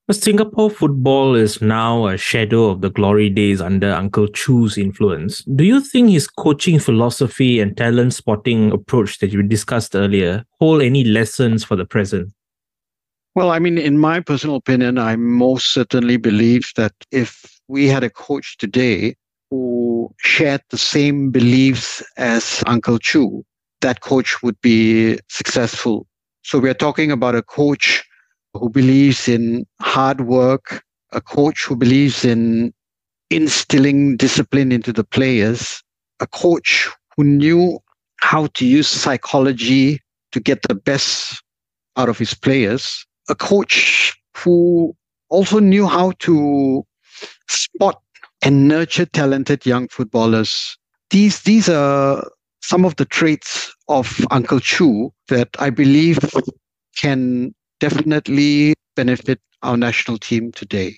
But 0.08 0.18
Singapore 0.18 0.70
football 0.70 1.34
is 1.34 1.64
now 1.64 2.06
a 2.06 2.16
shadow 2.16 2.70
of 2.70 2.82
the 2.82 2.92
glory 2.92 3.28
days 3.28 3.60
under 3.60 3.92
Uncle 3.92 4.28
Choo's 4.28 4.78
influence. 4.78 5.44
Do 5.46 5.64
you 5.64 5.82
think 5.82 6.12
his 6.12 6.28
coaching 6.28 6.78
philosophy 6.78 7.60
and 7.60 7.76
talent 7.76 8.14
spotting 8.14 8.72
approach 8.72 9.18
that 9.18 9.32
you 9.32 9.42
discussed 9.42 9.96
earlier 9.96 10.46
hold 10.60 10.84
any 10.84 11.04
lessons 11.04 11.64
for 11.64 11.76
the 11.76 11.86
present? 11.86 12.32
Well, 13.34 13.50
I 13.50 13.58
mean, 13.58 13.80
in 13.80 13.98
my 13.98 14.20
personal 14.20 14.58
opinion, 14.58 15.00
I 15.00 15.16
most 15.16 15.74
certainly 15.74 16.18
believe 16.18 16.72
that 16.76 16.94
if 17.12 17.60
we 17.68 17.88
had 17.88 18.04
a 18.04 18.10
coach 18.10 18.58
today 18.58 19.16
who 19.50 20.14
shared 20.18 20.62
the 20.70 20.78
same 20.78 21.32
beliefs 21.32 22.04
as 22.18 22.64
Uncle 22.66 23.00
Choo, 23.00 23.44
that 23.82 24.02
coach 24.02 24.42
would 24.42 24.60
be 24.62 25.20
successful. 25.30 26.08
So 26.44 26.60
we're 26.60 26.74
talking 26.74 27.12
about 27.12 27.36
a 27.36 27.42
coach 27.42 28.04
who 28.54 28.70
believes 28.70 29.28
in 29.28 29.66
hard 29.82 30.22
work, 30.22 30.84
a 31.12 31.22
coach 31.22 31.66
who 31.66 31.76
believes 31.76 32.24
in 32.24 32.74
instilling 33.30 34.18
discipline 34.18 34.72
into 34.72 34.94
the 34.94 35.04
players, 35.04 35.82
a 36.20 36.28
coach 36.28 36.90
who 37.16 37.24
knew 37.24 37.80
how 38.22 38.48
to 38.48 38.66
use 38.66 38.88
psychology 38.88 40.00
to 40.32 40.40
get 40.40 40.62
the 40.64 40.76
best 40.76 41.44
out 41.98 42.10
of 42.10 42.18
his 42.18 42.34
players, 42.34 43.06
a 43.30 43.36
coach 43.36 44.14
who 44.36 44.96
also 45.30 45.60
knew 45.60 45.88
how 45.88 46.12
to 46.20 46.86
spot 47.48 48.02
and 48.46 48.68
nurture 48.68 49.08
talented 49.08 49.66
young 49.66 49.88
footballers. 49.88 50.78
These 51.10 51.42
these 51.42 51.68
are 51.68 52.24
some 52.62 52.86
of 52.86 52.96
the 52.96 53.06
traits 53.06 53.74
of 53.90 54.26
Uncle 54.32 54.60
Choo 54.60 55.12
that 55.28 55.50
I 55.60 55.72
believe 55.72 56.20
can 56.96 57.54
definitely 57.80 58.76
benefit 58.96 59.40
our 59.64 59.76
national 59.76 60.20
team 60.20 60.52
today. 60.52 60.96